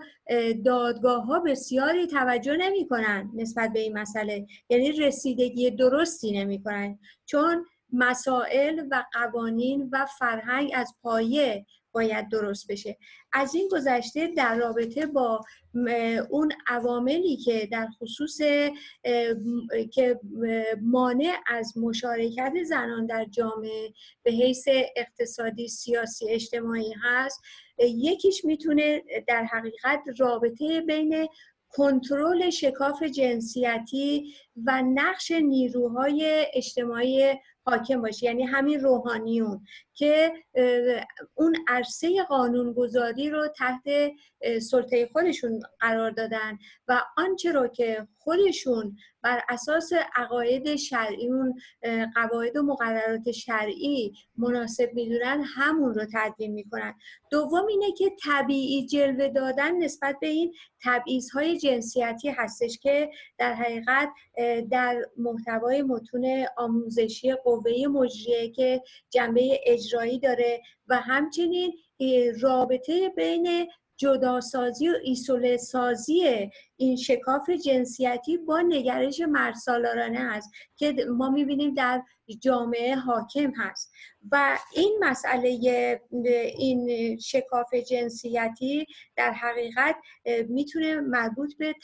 [0.65, 4.47] دادگاه ها بسیاری توجه نمی کنن نسبت به این مسئله.
[4.69, 12.73] یعنی رسیدگی درستی نمی کنن چون مسائل و قوانین و فرهنگ از پایه باید درست
[12.73, 12.97] بشه.
[13.33, 15.41] از این گذشته در رابطه با
[16.31, 18.39] اون عواملی که در خصوص
[19.93, 20.21] که
[20.83, 27.41] مانع از مشارکت زنان در جامعه به حیث اقتصادی سیاسی اجتماعی هست
[27.79, 31.29] یکیش می‌تونه در حقیقت رابطه بین
[31.69, 34.35] کنترل شکاف جنسیتی
[34.67, 37.35] و نقش نیروهای اجتماعی
[37.67, 38.27] حاکم باشه.
[38.27, 39.67] یعنی همین روحانیون.
[39.95, 40.33] که
[41.35, 44.13] اون عرصه قانونگذاری رو تحت
[44.71, 51.55] سلطه خودشون قرار دادن و آنچه رو که خودشون بر اساس عقاید شرعی اون
[52.15, 56.95] قواعد و مقررات شرعی مناسب می‌دونن همون رو تدوین می‌کنن.
[57.31, 63.55] دوم اینه که طبیعی جلوه دادن نسبت به این تبعیض های جنسیتی هستش که در
[63.55, 64.09] حقیقت
[64.71, 69.61] در محتوای متون آموزشی قوه مجریه که جنبه
[69.93, 71.73] اجرایی داره و همچنین
[72.41, 81.31] رابطه بین جداسازی و ایسوله سازی این شکاف جنسیتی با نگرش مرسالارانه هست که ما
[81.31, 82.03] می‌بینیم در
[82.41, 83.93] جامعه حاکم هست.
[84.33, 85.49] و این مسئله
[86.59, 88.87] این شکاف جنسیتی
[89.17, 89.97] در حقیقت
[90.49, 91.75] می‌تونه مربوط به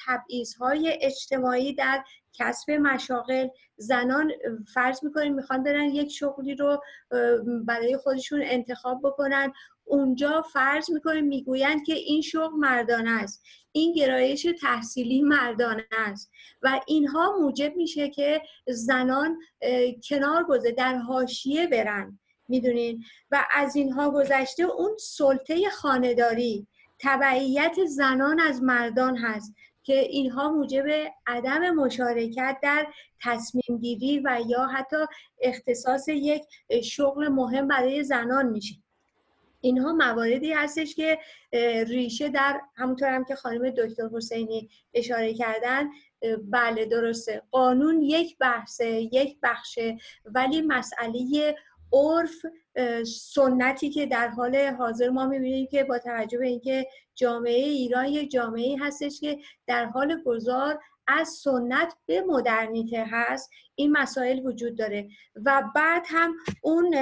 [0.61, 2.05] های اجتماعی در
[2.39, 4.33] کسب مشاغل زنان
[4.75, 6.83] فرض می‌کنیم می‌خوان برن یک شغلی رو
[7.65, 9.53] برای خودشون انتخاب بکنن.
[9.85, 13.43] اونجا فرض می‌کنیم می‌گویند که این شغل مردانه است.
[13.73, 16.31] این گرایش تحصیلی مردانه است.
[16.63, 19.39] و اینها موجب میشه که زنان
[20.09, 22.19] کنار گذاره در حاشیه برن.
[22.49, 26.67] می‌دونین؟ و از اینها گذشته اون سلطه خانداری
[27.01, 29.55] تبعیت زنان از مردان هست.
[29.89, 30.85] که اینها موجب
[31.27, 32.87] عدم مشارکت در
[33.23, 34.97] تصمیم گیری و یا حتی
[35.43, 36.43] اختصاص یک
[36.85, 38.75] شغل مهم برای زنان میشه.
[39.61, 41.19] اینها مواردی هستش که
[41.89, 45.89] ریشه در همونطور هم که خانم دکتر حسینی اشاره کردن
[46.51, 47.43] بله درسته.
[47.51, 51.55] قانون یک بحثه یک بخشه ولی مسئله
[51.93, 52.35] عرف
[53.07, 58.31] سنتی که در حال حاضر ما می‌بینیم که با توجه به اینکه جامعه ایران یک
[58.31, 65.09] جامعه هستش که در حال گذار از سنت به مدرنیته هست این مسائل وجود داره.
[65.45, 66.95] و بعد هم اون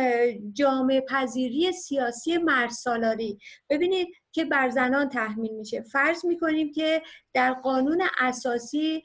[0.53, 3.39] جامعه پذیری سیاسی مرسالاری.
[3.71, 5.81] ببینید که بر زنان تحمیل میشه.
[5.83, 7.03] فرض می‌کنیم که
[7.35, 9.03] در قانون اساسی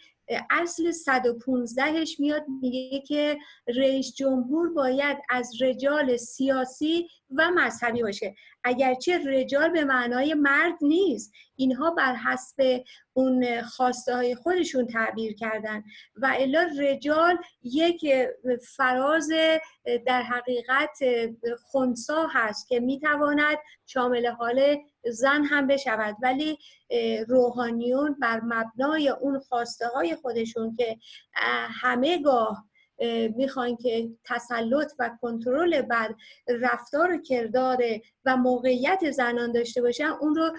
[0.49, 7.07] اصل 115ش میاد میگه که رئیس جمهور باید از رجال سیاسی
[7.37, 8.35] و مذهبی باشه.
[8.63, 15.83] اگرچه رجال به معنای مرد نیست اینها بر حسب اون خواسته های خودشون تعبیر کردن
[16.15, 18.05] و الا رجال یک
[18.75, 19.29] فراز
[20.05, 20.97] در حقیقت
[21.63, 26.15] خونسا هست که می‌تواند شامل حال زن هم بشود.
[26.21, 26.57] ولی
[27.27, 30.97] روحانیون بر مبنای اون خواسته های خودشون که
[31.81, 32.65] همه گاه
[33.35, 36.15] می‌خوان که تسلط و کنترل بر
[36.47, 37.83] رفتار و کردار
[38.25, 40.51] و موقعیت زنان داشته باشن اون رو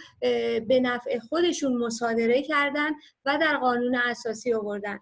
[0.69, 2.91] به نفع خودشون مصادره کردن
[3.25, 4.99] و در قانون اساسی آوردن.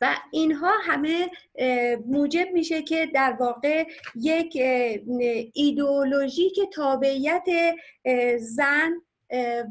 [0.00, 1.30] و اینها همه
[2.06, 3.84] موجب میشه که در واقع
[4.14, 4.56] یک
[5.54, 7.46] ایدئولوژی که تابعیت
[8.38, 8.90] زن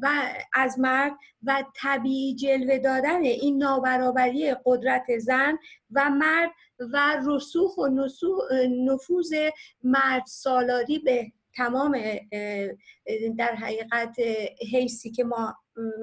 [0.02, 0.10] و
[0.54, 5.58] از مرد و طبیعی جلوه دادن این نابرابری قدرت زن
[5.92, 7.88] و مرد و رسوخ و
[8.86, 9.34] نفوذ
[9.84, 11.98] مرد سالاری به تمام
[13.38, 14.16] در حقیقت
[14.72, 15.56] حیثی که ما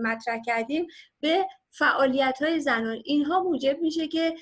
[0.03, 0.87] مطرح کردیم
[1.21, 3.03] به فعالیت های زنان.
[3.05, 4.35] اینها موجب میشه که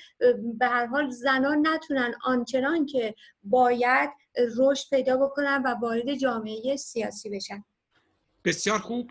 [0.58, 4.10] به هر حال زنان نتونن آنچنان که باید
[4.58, 7.64] رشد پیدا بکنن و وارد جامعه سیاسی بشن.
[8.44, 9.10] بسیار خوب.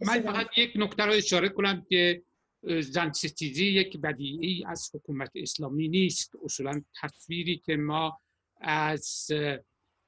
[0.00, 2.22] من فقط یک نکته رو اشاره کنم که
[2.80, 6.32] زن ستیزی یک بدیعی از حکومت اسلامی نیست.
[6.44, 8.20] اصولا تصویری که ما
[8.60, 9.30] از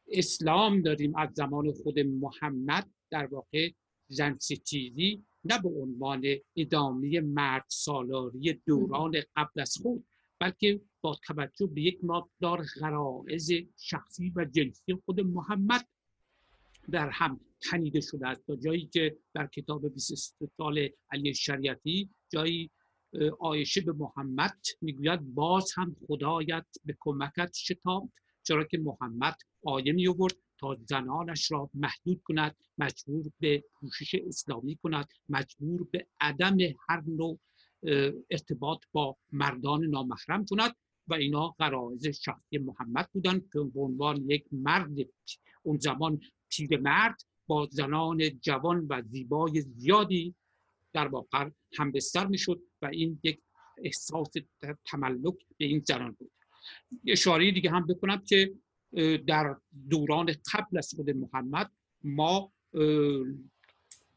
[0.08, 3.70] اسلام داریم از زمان خود محمد در واقع
[4.08, 6.24] زن ستیزی نه به عنوان
[6.56, 10.04] ادامه مرد سالاری دوران قبل از خود
[10.38, 15.88] بلکه با توجه به یک مقدار غرائز شخصی و جنسی خود محمد
[16.90, 22.70] در هم تنیده شده است تا جایی که در کتاب 23 سال علی شریعتی جایی
[23.40, 28.10] آیشه به محمد می‌گوید باز هم خدایت به کمکت شتاب
[28.42, 30.08] چرا که محمد آیه می
[30.58, 36.56] تا زنانش را محدود کند مجبور به پوشش اسلامی کند مجبور به عدم
[36.88, 37.38] هر نوع
[38.30, 40.76] ارتباط با مردان نامحرم کند
[41.08, 44.96] و اینا قرائز شخصی محمد بودند که به عنوان یک مرد
[45.62, 46.20] اون زمان
[46.80, 50.34] مرد با زنان جوان و زیبای زیادی
[50.92, 53.40] در واقع همبستر می‌شد و این یک
[53.84, 54.28] احساس
[54.86, 56.32] تملک به این زنان بود.
[57.06, 58.54] اشاره دیگه هم بکنم که
[59.26, 59.56] در
[59.90, 61.70] دوران قبل از خود محمد
[62.04, 62.52] ما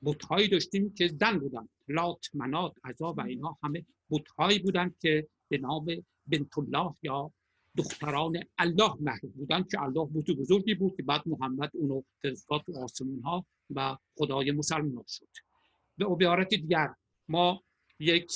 [0.02, 5.58] بودهایی داشتیم که زن بودن لات منات عذا و اینها همه بودهایی بودند که به
[5.58, 5.86] نام
[6.28, 7.32] بنت الله یا
[7.78, 12.84] دختران الله محروم بودن که الله بود بزرگی بود که بعد محمد اونو فرستاد تو
[12.84, 15.28] آسمون ها و خدای مسلمان شد.
[15.98, 16.94] به عبارت دیگر
[17.28, 17.64] ما
[18.00, 18.32] یک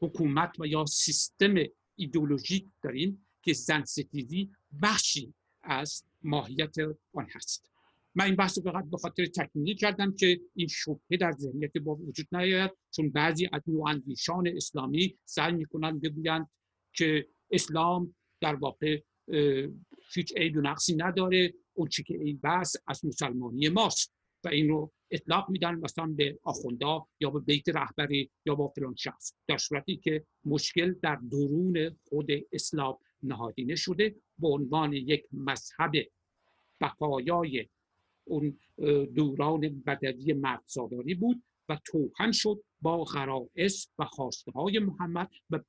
[0.00, 1.54] حکومت و یا سیستم
[1.96, 4.50] ایدولوژیک داریم که زن ستیزی
[4.82, 6.74] بخشی از ماهیت
[7.12, 7.72] آن هست.
[8.14, 12.26] من این بحث فقط به خاطر تکمیلی کردم که این شبهه در ذهنیت با وجود
[12.32, 16.50] نیاید چون بعضی از نواندیشان اسلامی سعی می‌کنند بگویند
[16.92, 19.00] که اسلام در واقع
[20.14, 21.54] هیچ عیب و نقصی نداره.
[21.74, 27.06] اون چی که بحث از مسلمانی ماست و این رو اطلاق میدن مثلا به آخوندا
[27.20, 29.34] یا به بیت رهبری یا با فلان شخص.
[29.48, 35.92] در صورتی که مشکل در درون خود اسلام نهادینه شده به عنوان یک مذهب
[36.80, 37.68] بقایای
[38.24, 38.58] اون
[39.14, 45.60] دوران بدوی مردزاداری بود و توهن شد با غرائز و خواسته های محمد و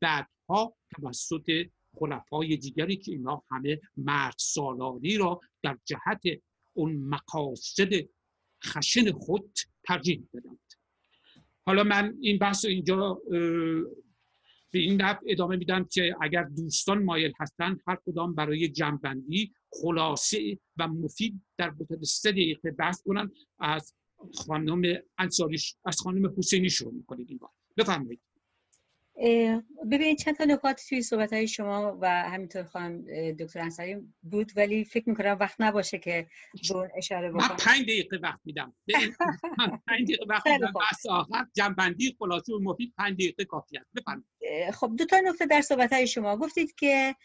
[0.50, 1.66] بعدها توسط
[2.00, 6.22] خلفای دیگری که اینا همه مرد سالاری را در جهت
[6.74, 7.90] اون مقاصد
[8.66, 10.60] خشن خود ترجیح بدند
[11.66, 13.22] حالا من این بحث اینجا
[14.72, 20.60] به این نفع ادامه میدم که اگر دوستان مایل هستند هر کدام برای جنبندی خلاصه
[20.78, 23.94] و مفید در مدت سه دقیقه بحث کنن از
[24.34, 27.50] خانم انصاری از خانم حسینی شروع می‌کنید این بار.
[27.78, 28.33] بفرمایید.
[29.92, 34.86] ببینید چند تا نکات توی صحبت های شما و همینطور خانم دکتر انصاری بود ولی
[34.86, 36.28] فکر می‌کنم وقت نباشه که
[36.70, 37.48] به اون اشاره بکنم.
[37.50, 38.74] من پنج دقیقه وقت میدم.
[39.88, 40.72] پنج دقیقه وقت میدم.
[40.72, 45.46] بحث آخر جنبندی خلاصه و مفید پنج دقیقه کافی است بفرمایید خب دو تا نکته
[45.46, 46.38] در صحبت های شما.
[46.38, 47.16] گفتید که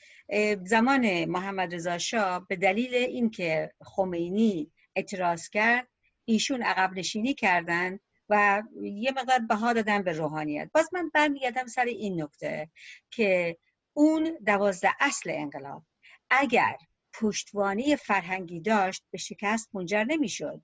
[0.65, 5.89] زمان محمد رضا شاه به دلیل اینکه خمینی اعتراض کرد
[6.25, 7.99] ایشون عقب نشینی کردن.
[8.29, 10.71] و یه مقدار بها دادن به روحانیت.
[10.75, 12.71] باز من برمیگردم سر این نکته
[13.11, 13.59] که
[13.97, 15.83] اون دوازده اصل انقلاب
[16.31, 16.77] اگر
[17.15, 20.63] پشتوانی فرهنگی داشت به شکست منجر نمی‌شد.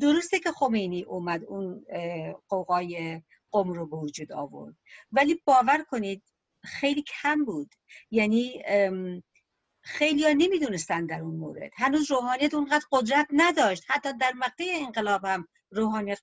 [0.00, 1.84] درسته که خمینی اومد اون
[2.48, 4.74] قوقای قوم رو به وجود آورد.
[5.12, 6.22] ولی باور کنید
[6.64, 7.74] خیلی کم بود.
[8.10, 8.62] یعنی
[9.82, 11.70] خیلی ها نمی‌دونستن در اون مورد.
[11.74, 13.84] هنوز روحانیت اونقدر قدرت نداشت.
[13.88, 16.20] حتی در مقطع انقلاب هم روحانیت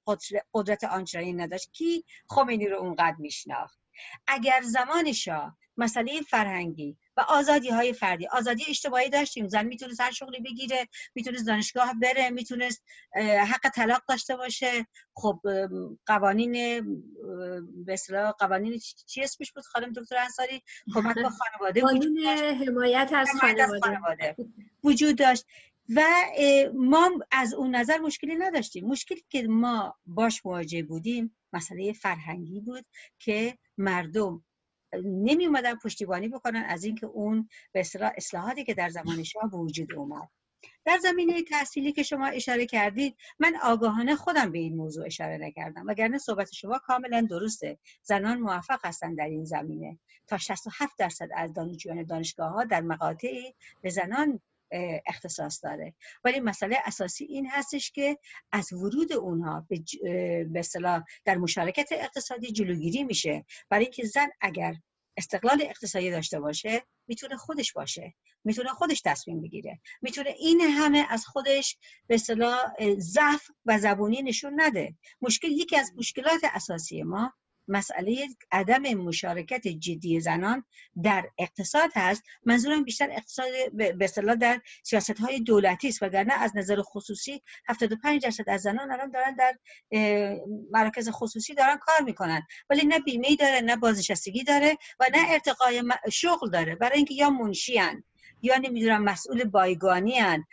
[0.53, 1.71] قدرت آنچنانی نداشت.
[1.71, 3.79] کی خمینی رو اونقدر میشناخت؟
[4.27, 8.27] اگر زمان شاه مسئله فرهنگی و آزادی های فردی.
[8.27, 9.47] آزادی اجتماعی داشتیم.
[9.47, 12.83] زن می‌تونست هر شغلی بگیره می‌تونست دانشگاه بره می‌تونست
[13.47, 14.87] حق طلاق داشته باشه.
[15.13, 15.39] خب
[16.05, 16.51] قوانین
[17.85, 17.95] به
[18.39, 20.61] قوانین چی اسمش بود؟ خانم دکتر انصاری؟
[20.93, 22.17] کمک به خانواده قانون
[22.67, 23.29] حمایت از
[23.81, 24.35] خانواده.
[24.83, 25.45] وجود داشت.
[25.95, 26.01] و
[26.73, 28.87] ما از اون نظر مشکلی نداشتیم.
[28.87, 32.85] مشکلی که ما باش مواجه بودیم مسئله فرهنگی بود
[33.19, 34.43] که مردم
[35.03, 39.93] نمی اومدن پشتیبانی بکنن از اینکه اون به اصطلاح اصلاحاتی که در زمان شاه وجود
[39.93, 40.29] اومد.
[40.85, 45.87] در زمینه تحصیلی که شما اشاره کردید من آگاهانه خودم به این موضوع اشاره نکردم
[45.87, 47.77] وگرنه صحبت شما کاملا درسته.
[48.03, 49.99] زنان موفق هستند در این زمینه.
[50.27, 54.39] تا 67 درصد از دانشجویان دانشگاه ها در مقاطعی به زنان
[55.05, 55.93] اختصاص داره
[56.23, 58.17] ولی مسئله اساسی این هستش که
[58.51, 59.83] از ورود اونها به
[60.43, 60.61] به
[61.25, 63.45] در مشارکت اقتصادی جلوگیری میشه.
[63.69, 64.75] برای اینکه زن اگر
[65.17, 68.13] استقلال اقتصادی داشته باشه می‌تونه خودش باشه.
[68.43, 69.79] می‌تونه خودش تصمیم بگیره.
[70.01, 72.59] می‌تونه این همه از خودش به اصطلاح
[72.99, 74.95] ضعف و زبونی نشون نده.
[75.21, 77.33] مشکل یکی از مشکلات اساسی ما
[77.67, 80.63] مسئله عدم مشارکت جدی زنان
[81.03, 82.23] در اقتصاد هست.
[82.45, 88.23] منظورم بیشتر اقتصاد به اصطلاح در سیاست های دولتی است وگرنه از نظر خصوصی 75
[88.23, 89.57] درصد از زنان الان دارن در
[90.71, 92.41] مراکز خصوصی دارن کار می‌کنن.
[92.69, 96.75] ولی نه بیمه داره نه بازنشستگی داره و نه ارتقای شغل داره.
[96.75, 97.79] برای اینکه یا منشی
[98.41, 100.45] یا نمی‌دونم مسئول بایگانی هن.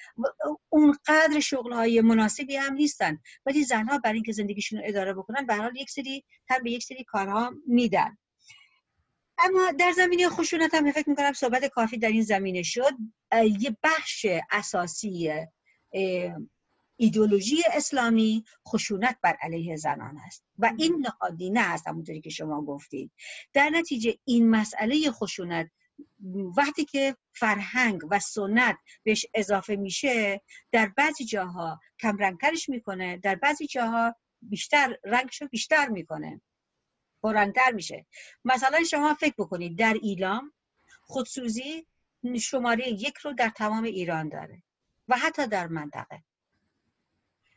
[0.68, 3.18] اونقدر شغل های مناسبی هم نیستن.
[3.46, 6.84] ولی زنها برای اینکه زندگیشون رو اداره بکنن به حال یک سری تر به یک
[6.84, 8.18] سری کارها میدن.
[9.38, 12.92] اما در زمینه خشونت هم فکر می‌کنم صحبت کافی در این زمینه شد.
[13.60, 15.32] یه بخش اساسی
[16.96, 20.44] ایدولوژی اسلامی خشونت بر علیه زنان است.
[20.58, 23.10] و این نهادینه هست همونطوری که شما گفتید.
[23.52, 25.70] در نتیجه این مسئله خشونت
[26.56, 30.42] وقتی که فرهنگ و سنت بهش اضافه میشه
[30.72, 36.40] در بعضی جاها کم رنگترش می‌کنه در بعضی جاها بیشتر رنگش رو بیشتر می‌کنه.
[37.22, 38.06] پررنگتر میشه.
[38.44, 40.52] مثلا شما فکر بکنید در ایلام
[41.00, 41.86] خودسوزی
[42.40, 44.62] شماره یک رو در تمام ایران داره
[45.08, 46.22] و حتی در منطقه.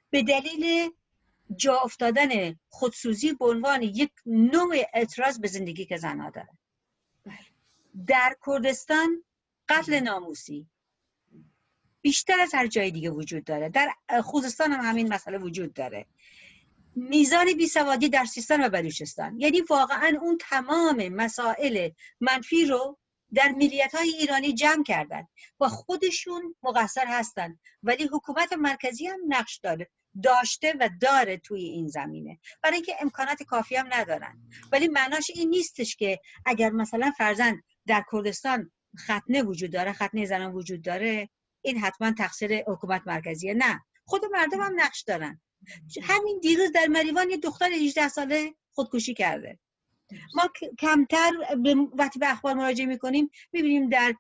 [0.10, 0.92] به دلیل
[1.56, 6.50] جا افتادن خودسوزی به عنوان یک نوع اعتراض به زندگی که زنها داره.
[8.06, 9.24] در کردستان
[9.70, 10.68] قتل ناموسی.
[12.02, 13.70] بیشتر از هر جای دیگه وجود داره.
[13.70, 13.90] در
[14.24, 16.06] خوزستان هم همین مسئله وجود داره.
[16.96, 19.40] میزان بیسوادی در سیستان و بلوچستان.
[19.40, 21.90] یعنی واقعا اون تمام مسائل
[22.20, 22.98] منفی رو
[23.34, 25.28] در ملیت های ایرانی جمع کردن
[25.60, 27.60] و خودشون مقصر هستن.
[27.84, 29.90] ولی حکومت مرکزی هم نقش داره
[30.24, 32.40] داشته و داره توی این زمینه.
[32.64, 34.42] برای اینکه امکانات کافی هم ندارن.
[34.72, 40.54] ولی معناش این نیستش که اگر مثلا فرزند در کردستان ختنه وجود داره ختنه زنان
[40.54, 41.30] وجود داره.
[41.62, 43.54] این حتما تقصیر حکومت مرکزیه.
[43.54, 45.42] نه خود مردم هم نقش دارن.
[46.04, 49.60] همین دیروز در مریوان یه دختر 18 ساله خودکشی کرده.
[50.36, 51.32] ما کمتر
[51.94, 54.16] وقتی به اخبار مراجعه می‌کنیم می‌بینیم در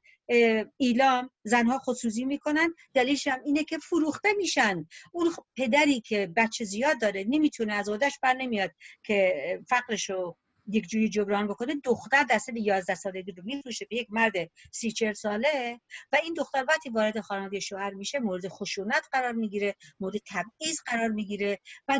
[0.77, 2.73] ایلام زنها خودسوزی می‌کنن.
[2.93, 4.85] دلیلش هم اینه که فروخته میشن.
[5.11, 8.71] اون پدری که بچه زیاد داره نمی‌تونه از عهدهش بر نمیاد
[9.03, 10.37] که فقرش رو
[10.67, 14.33] یک جوی جبران بکنه دختر سن 11 سالگی رو میفروشه به یک مرد
[14.71, 15.79] سی چهل ساله
[16.11, 21.09] و این دختر وقتی وارد خانواده شوهر میشه مورد خشونت قرار می‌گیره مورد تبعیض قرار
[21.09, 21.99] می‌گیره و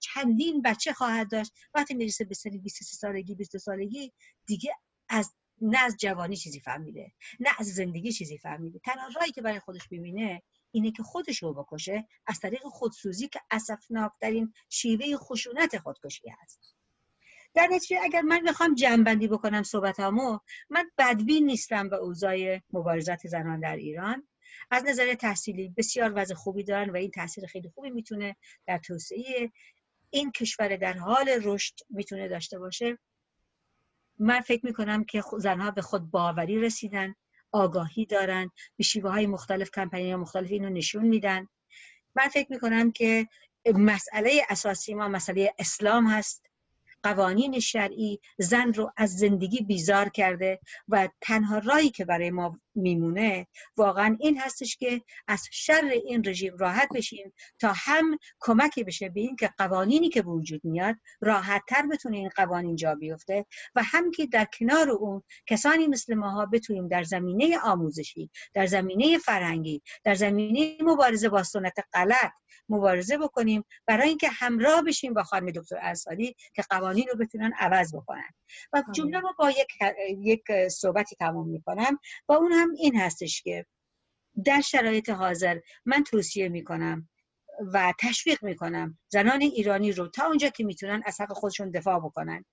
[0.00, 1.52] چندین بچه خواهد داشت.
[1.74, 4.12] وقتی می‌رسه به سن 23 سالگی 22 سالگی
[4.46, 4.74] دیگه
[5.08, 8.78] از نه از جوانی چیزی فهمیده نه از زندگی چیزی فهمیده.
[8.84, 13.40] تنها راهی که برای خودش ببینه اینه که خودش رو بکشه از طریق خودسوزی که
[13.50, 16.71] اسفناکترین شیوه خشونت خودکشی هست.
[17.54, 20.38] در نتیجه اگر من بخوام جنبندی بکنم صحبتامو
[20.70, 24.28] من بدبین نیستم به اوضاع مبارزات زنان در ایران.
[24.70, 28.36] از نظر تحصیلی بسیار وضع خوبی دارن و این تاثیر خیلی خوبی می‌تونه
[28.66, 29.52] در توسعه
[30.10, 32.98] این کشور در حال رشد می‌تونه داشته باشه.
[34.18, 37.14] من فکر می‌کنم که زنها به خود باوری رسیدن
[37.52, 41.48] آگاهی دارن به شیوه های مختلف کمپانی مختلف اینو نشون میدن.
[42.14, 43.26] من فکر می‌کنم که
[43.74, 46.51] مسئله اساسی ما مسئله اسلام هست.
[47.02, 53.46] قوانین شرعی زن رو از زندگی بیزار کرده و تنها رایی که برای ما میمونه
[53.76, 59.20] واقعا این هستش که از شر این رژیم راحت بشیم تا هم کمکی بشه به
[59.20, 64.10] این که قوانینی که وجود میاد راحت تر بتونه این قوانین جا بیفته و هم
[64.10, 70.14] که در کنار اون کسانی مثل ماها بتونیم در زمینه آموزشی در زمینه فرهنگی در
[70.14, 72.32] زمینه مبارزه با سنت غلط
[72.68, 77.94] مبارزه بکنیم برای اینکه همراه بشیم با خانم دکتر انصاری که قوانین رو بتونن عوض
[77.94, 78.30] بکنن.
[78.72, 79.68] و جمله رو با یک
[80.18, 81.98] یک صحبتی تمام می‌کنم.
[82.28, 83.66] و اون هم این هستش که
[84.44, 87.08] در شرایط حاضر من توصیه می‌کنم
[87.72, 92.44] و تشویق می‌کنم زنان ایرانی رو تا اونجا که می‌تونن از حق خودشون دفاع بکنن.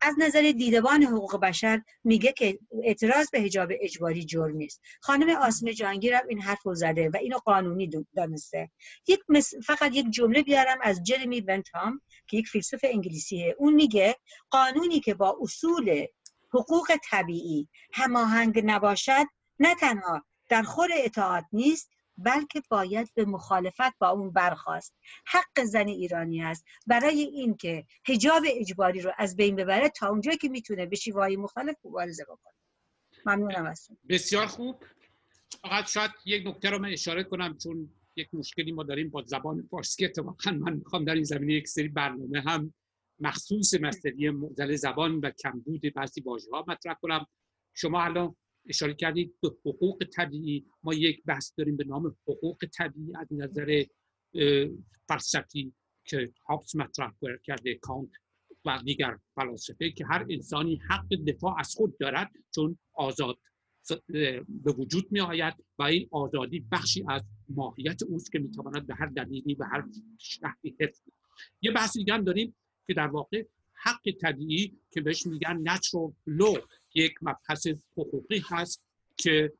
[0.00, 4.80] از نظر دیدبان حقوق بشر میگه که اعتراض به حجاب اجباری جرم نیست.
[5.00, 8.70] خانم آسم جهانگیر هم این حرف رو زده و اینو قانونی دانسته.
[9.06, 9.20] یک
[9.66, 12.00] فقط یک جمله بیارم از جرمی بنتام.
[12.26, 13.56] که یک فیلسوف انگلیسیه.
[13.58, 14.16] اون میگه
[14.50, 16.06] قانونی که با اصول
[16.50, 19.24] حقوق طبیعی هماهنگ نباشد
[19.58, 24.94] نه تنها در خور اطاعت نیست بلکه باید به مخالفت با اون برخواست
[25.26, 26.64] حق زن ایرانی است.
[26.86, 31.76] برای اینکه حجاب اجباری رو از بین ببره تا اونجایی که می‌تونه به شیوه‌های مختلف
[31.84, 32.54] مبارزه بکنه.
[33.26, 34.84] ممنونم از بسیار خوب.
[35.62, 39.62] فقط شاید یک نکته رو من اشاره کنم چون یک مشکلی ما داریم با زبان
[39.70, 42.74] فارسی اتفاقا من می‌خوام در این زمینه یک سری برنامه هم
[43.20, 47.26] مخصوص مسئله معضل زبان و کمبود بعضی واژه ها مطرح کنم.
[47.74, 48.36] شما الان
[48.68, 50.66] اشاره کردید به حقوق طبیعی.
[50.82, 53.84] ما یک بحث داریم به نام حقوق طبیعی از نظر
[55.08, 55.72] فلسفی
[56.04, 57.12] که هابس مطرح
[57.44, 58.10] کرده کانت
[58.64, 63.38] و دیگر فلاسفه که هر انسانی حق دفاع از خود دارد چون آزاد
[64.48, 69.06] به وجود می آید و این آزادی بخشی از ماهیت اوست که می‌تواند به هر
[69.06, 69.84] دلیلی و هر
[70.18, 71.00] شهری حفظ
[71.62, 76.60] یه بحث دیگه هم داریم که در واقع حق طبیعی که بهش میگن natural law
[76.94, 77.66] یک مبحث
[77.96, 78.84] حقوقی هست
[79.16, 79.52] که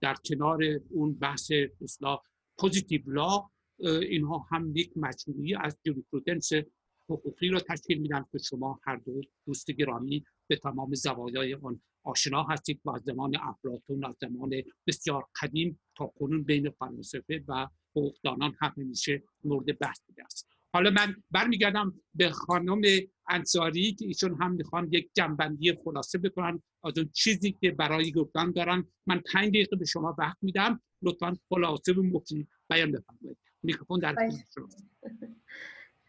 [0.00, 0.60] در کنار
[0.90, 2.22] اون بحث اصلاح
[2.58, 6.52] پوزیتیو لا اینها هم یک مجموعی از جوریپرودنس
[7.08, 12.42] حقوقی را تشکیل میدن که شما هر دو دوست گرامی به تمام زوایای آن آشنا
[12.42, 14.50] هستید و از زمان افلاطون از زمان
[14.86, 20.48] بسیار قدیم تا کنون بین فلاسفه و حقوقدانان هم همیشه مورد بحث بوده است.
[20.72, 22.80] حالا من برمیگردم به خانم
[23.28, 28.50] انصاری که ایشون هم می‌خوان یک جنبندی خلاصه بکنن از اون چیزی که برای گفتن
[28.50, 28.86] دارن.
[29.06, 30.80] من پنج دقیقه به شما وقت میدم.
[31.02, 33.38] لطفا خلاصه و مفید بیان بفرمایید.
[33.62, 34.14] میکروفون در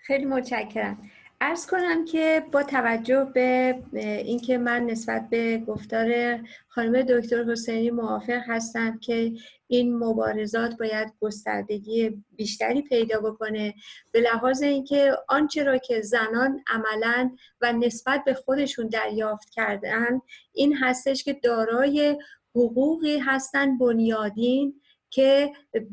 [0.06, 1.12] خیلی متشکرم.
[1.48, 8.42] ارز کنم که با توجه به اینکه من نسبت به گفتار خانم دکتر حسینی موافق
[8.48, 9.32] هستم که
[9.68, 13.74] این مبارزات باید گستردگی بیشتری پیدا بکنه
[14.12, 17.32] به لحاظ اینکه آنچه را که زنان عملا
[17.62, 20.22] و نسبت به خودشون دریافت کردن
[20.54, 22.18] این هستش که دارای
[22.56, 24.82] حقوقی هستن بنیادین
[25.16, 25.52] که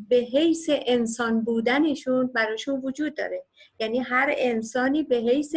[0.09, 3.45] به حیث انسان بودنشون براشون وجود داره.
[3.81, 5.57] یعنی هر انسانی به حیث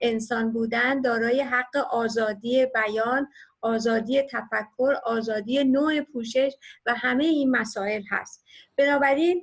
[0.00, 3.28] انسان بودن دارای حق آزادی بیان
[3.60, 6.52] آزادی تفکر آزادی نوع پوشش
[6.86, 8.44] و همه این مسائل هست.
[8.76, 9.42] بنابراین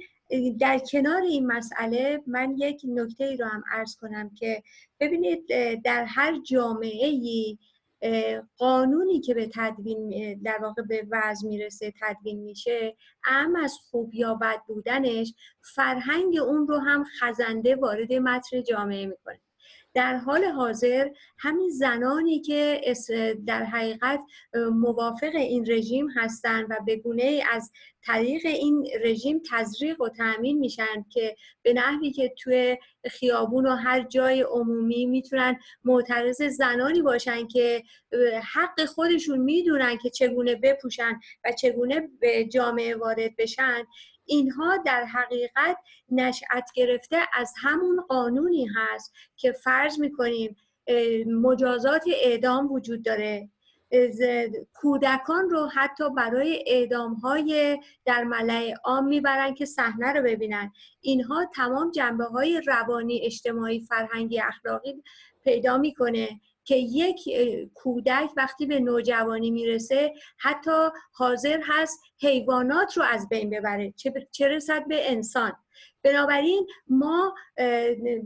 [0.59, 4.63] در کنار این مسئله من یک نکته ای رو هم عرض کنم که
[4.99, 5.47] ببینید
[5.84, 7.57] در هر جامعه ای
[8.57, 12.95] قانونی که به تدوین در واقع به وضع می‌رسه تدوین میشه
[13.25, 15.33] ام از خوب یا بد بودنش
[15.75, 19.39] فرهنگ اون رو هم خزنده وارد متن جامعه می‌کنه.
[19.93, 22.82] در حال حاضر همین زنانی که
[23.45, 24.20] در حقیقت
[24.72, 31.05] موافق این رژیم هستند و به گونه از طریق این رژیم تزریق و تأمین میشن
[31.09, 32.78] که به نحوی که توی
[33.11, 37.84] خیابون و هر جای عمومی می‌تونن معترض زنانی باشن که
[38.53, 43.84] حق خودشون می‌دونن که چگونه بپوشن و چگونه به جامعه وارد بشن.
[44.28, 45.78] اینها در حقیقت
[46.09, 50.55] نشأت گرفته از همون قانونی هست که فرض می‌کنیم
[51.41, 53.49] مجازات اعدام وجود داره.
[54.73, 60.71] کودکان رو حتی برای اعدام های در ملع عام می‌برن که صحنه رو ببینن.
[61.01, 65.03] اینها تمام جنبه های روانی اجتماعی فرهنگی اخلاقی
[65.43, 66.30] پیدا می‌کنه.
[66.68, 67.30] که یک
[67.76, 73.93] کودک وقتی به نوجوانی می‌رسه حتی حاضر هست حیوانات رو از بین ببره.
[74.32, 75.51] چه رسد به انسان.
[76.03, 77.36] بنابراین ما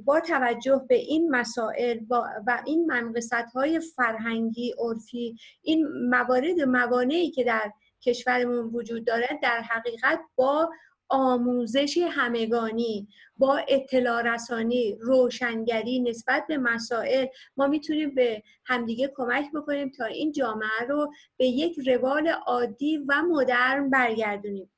[0.06, 2.00] با توجه به این مسائل
[2.46, 7.72] و این منقصت های فرهنگی عرفی این موارد موانعی که در
[8.02, 10.70] کشورمون وجود داره در حقیقت با
[11.12, 13.08] آموزش همگانی
[13.38, 17.26] با اطلاع رسانی روشنگری نسبت به مسائل
[17.58, 23.22] ما می‌تونیم به همدیگه کمک بکنیم تا این جامعه رو به یک روال عادی و
[23.22, 24.70] مدرن برگردونیم.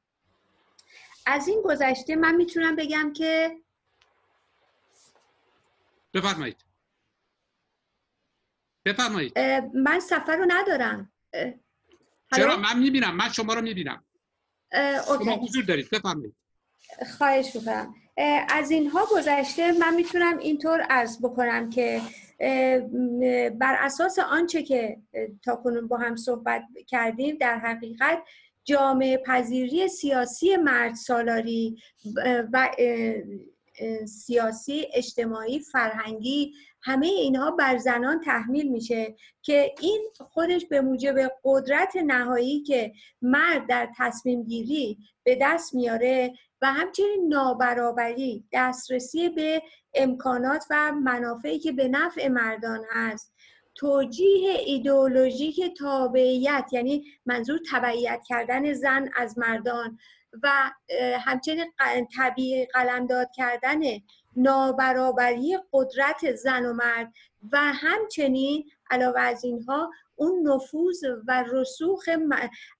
[1.25, 3.57] از این گذشته من می‌تونم بگم که
[6.13, 6.65] بفرمایید.
[8.85, 9.39] بفرمایید.
[9.73, 11.11] من سفر رو ندارم.
[12.35, 13.15] چرا؟ من می‌بینم.
[13.15, 14.05] من شما رو می‌بینم.
[15.07, 16.35] شما حضور دارید بفرمایید.
[17.17, 17.95] خواهش می‌کنم.
[18.49, 22.01] از اینها گذشته من می‌تونم اینطور عرض بکنم که
[23.59, 24.97] بر اساس آنچه که
[25.43, 28.19] تا کنون با هم صحبت کردیم در حقیقت
[28.63, 31.77] جامعه پذیری سیاسی مرد سالاری
[32.53, 32.69] و
[34.05, 36.53] سیاسی اجتماعی فرهنگی
[36.83, 43.67] همه اینها بر زنان تحمیل میشه که این خودش به موجب قدرت نهایی که مرد
[43.67, 49.61] در تصمیم گیری به دست میاره و همچنین نابرابری دسترسی به
[49.93, 53.33] امکانات و منافعی که به نفع مردان هست.
[53.75, 59.97] توجیه ایدئولوژیک تابعیت یعنی منظور تبعیت کردن زن از مردان
[60.43, 60.71] و
[61.19, 61.65] همچنین
[62.17, 63.79] طبیعی قلمداد کردن
[64.35, 67.13] نابرابری قدرت زن و مرد
[67.51, 72.09] و همچنین علاوه از اینها اون نفوذ و رسوخ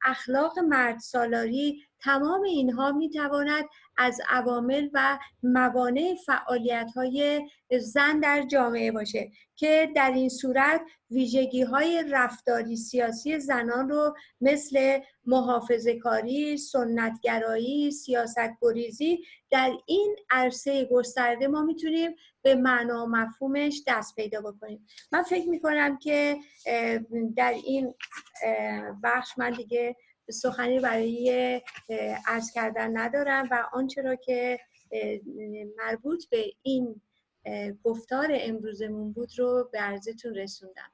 [0.03, 3.65] اخلاق مرد سالاری تمام اینها می‌تواند
[3.97, 7.41] از عوامل و موانع فعالیت های
[7.79, 10.81] زن در جامعه باشه که در این صورت
[11.11, 20.85] ویژگی های رفتاری سیاسی زنان رو مثل محافظه کاری، سنتگرایی، سیاست گریزی در این عرصه
[20.91, 22.11] گسترده ما می‌تونیم
[22.41, 24.87] به معنا مفهومش دست پیدا بکنیم.
[25.11, 26.37] من فکر می‌کنم که
[27.35, 27.93] در این
[29.03, 29.95] بخش من دیگه
[30.29, 31.61] سخنی برای
[32.27, 34.59] عرض کردن ندارم و آنچه را که
[35.77, 37.01] مربوط به این
[37.83, 40.91] گفتار امروزمون بود رو به عرضتون رسوندم.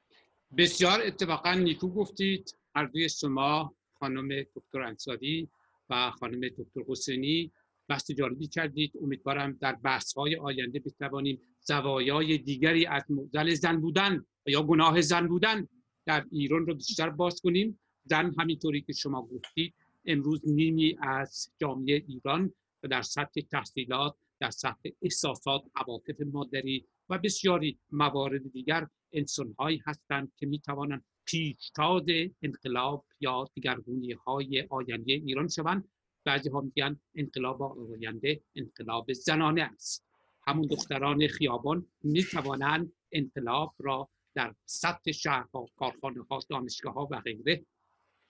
[0.58, 2.56] بسیار اتفاقا نیکو گفتید.
[2.76, 5.50] هر دوی شما خانم دکتر انصاری
[5.90, 7.52] و خانم دکتر حسینی.
[7.88, 14.26] بحث جالبی کردید امیدوارم در بحث های آینده بتوانیم زوایای دیگری از معضل زن بودن
[14.46, 15.68] یا گناه زن بودن
[16.06, 17.80] در ایران رو بیشتر باز کنیم.
[18.04, 19.74] زن همینطوری که شما گفتید
[20.06, 27.18] امروز نیمی از جامعه ایران و در سطح تحصیلات در سطح احساسات عواطف مادری و
[27.18, 32.04] بسیاری موارد دیگر انسانهایی هستند که می‌توانند پیشتاز
[32.42, 35.90] انقلاب یا دیگرگونی های آینده ایران شوند.
[36.24, 40.06] بعضی ها میگن انقلاب آینده انقلاب زنانه است.
[40.48, 47.66] همون دختران خیابان می‌توانند انقلاب را در سطح شهرها کارخانه ها دانشگاه ها و غیره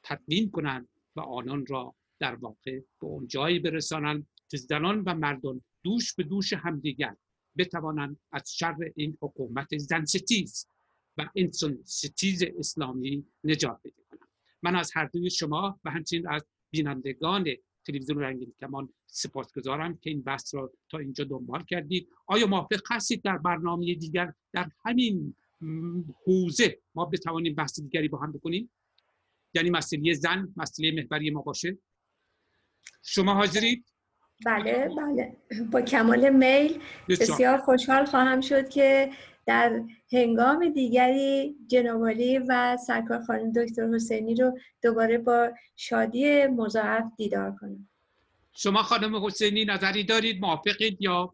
[0.04, 5.62] تدوین کنند و آنان را در واقع به اون جایی برسانند که زنان و مردان
[5.84, 7.16] دوش به دوش همدیگر
[7.58, 10.68] بتوانند از شر این حکومت زن ستیز
[11.20, 14.30] و انسان ستیز اسلامی نجات بده کنند
[14.62, 17.46] من از هر دوی شما و همچنین از بینندگان
[17.88, 22.10] تلویزیون رنگین کمان سپاسگزارم که این بحث را تا اینجا دنبال کردید.
[22.28, 25.36] آیا موافق هستید در برنامه دیگر در همین
[26.26, 28.72] حوزه ما بتوانیم بحث دیگری با هم بکنیم؟
[29.54, 31.78] یعنی مسئله زن مسئله محوری ما باشه؟
[33.04, 33.86] شما حاضرید؟
[34.46, 35.38] بله بله.
[35.72, 39.12] با کمال میل بسیار خوشحال خواهم شد که
[39.50, 47.56] در هنگام دیگری جنابالی و سرکار خانم دکتر حسینی رو دوباره با شادی مضاعف دیدار
[47.62, 47.90] کنم.
[48.54, 51.34] شما خانم حسینی نظری دارید؟ موافقید یا؟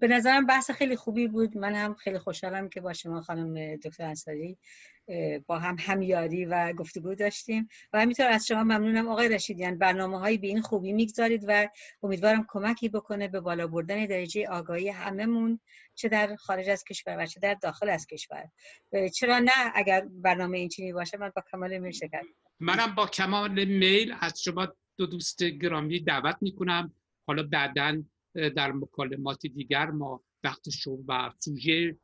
[0.00, 1.56] به نظرم بحث خیلی خوبی بود.
[1.56, 4.58] من هم خیلی خوشحالم که با شما خانم دکتر انصاری
[5.46, 7.68] با هم همیاری و گفتگو داشتیم.
[7.92, 11.68] و همینطور از شما ممنونم آقای رشیدیان برنامه هایی به این خوبی می‌گذارید و
[12.02, 15.60] امیدوارم کمکی بکنه به بالا بردن درجه آگاهی هممون
[15.94, 18.48] چه در خارج از کشور و چه در داخل از کشور.
[19.14, 22.22] چرا نه اگر برنامه این چینی باشه من با کمال میل شکر.
[22.60, 26.94] منم با کمال میل از شما دو دوست گرامی دعوت می‌کنم.
[27.26, 28.02] حالا بعدا
[28.34, 31.96] در مکالمات دیگر ما وقت شما و سوژه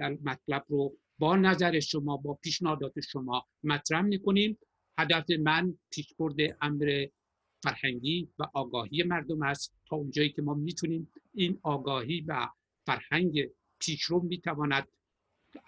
[0.00, 4.58] مطلب رو با نظر شما با پیشنهادات شما مطرح می‌کنیم.
[4.98, 7.06] هدف من پیشبرد امر
[7.62, 9.74] فرهنگی و آگاهی مردم است.
[9.88, 12.48] تا اونجایی که ما می‌تونیم این آگاهی و
[12.86, 14.88] فرهنگ پیشرو می‌تواند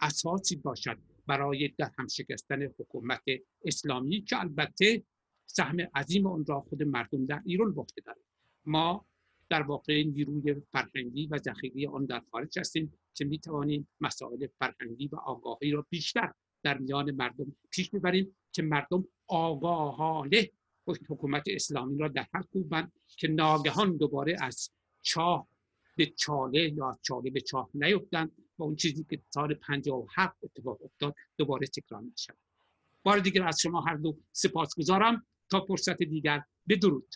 [0.01, 3.23] اساسی باشد برای در هم شکستن حکومت
[3.65, 5.03] اسلامی که البته
[5.47, 8.19] سهم عظیم اون را خود مردم در ایران بافته دارد
[8.67, 9.07] ما
[9.51, 15.09] در واقع نیروی فرهنگی و ذخیره آن در خارج هستیم که می توانیم مسائل فرهنگی
[15.09, 16.33] و آگاهی را بیشتر
[16.63, 20.51] در میان مردم پیش می‌بریم که مردم آگاهانه
[20.87, 24.71] حکومت اسلامی را در حق کوبند که ناگهان دوباره از
[25.03, 25.49] چاه
[25.97, 31.15] به چاله یا چاله به چاه نیفتند و اون چیزی که سال 57 اتفاق افتاد
[31.39, 32.37] دوباره تکرار نشود
[33.03, 37.15] بار دیگر از شما هر دو سپاس گذارم تا فرصت دیگر بدرود.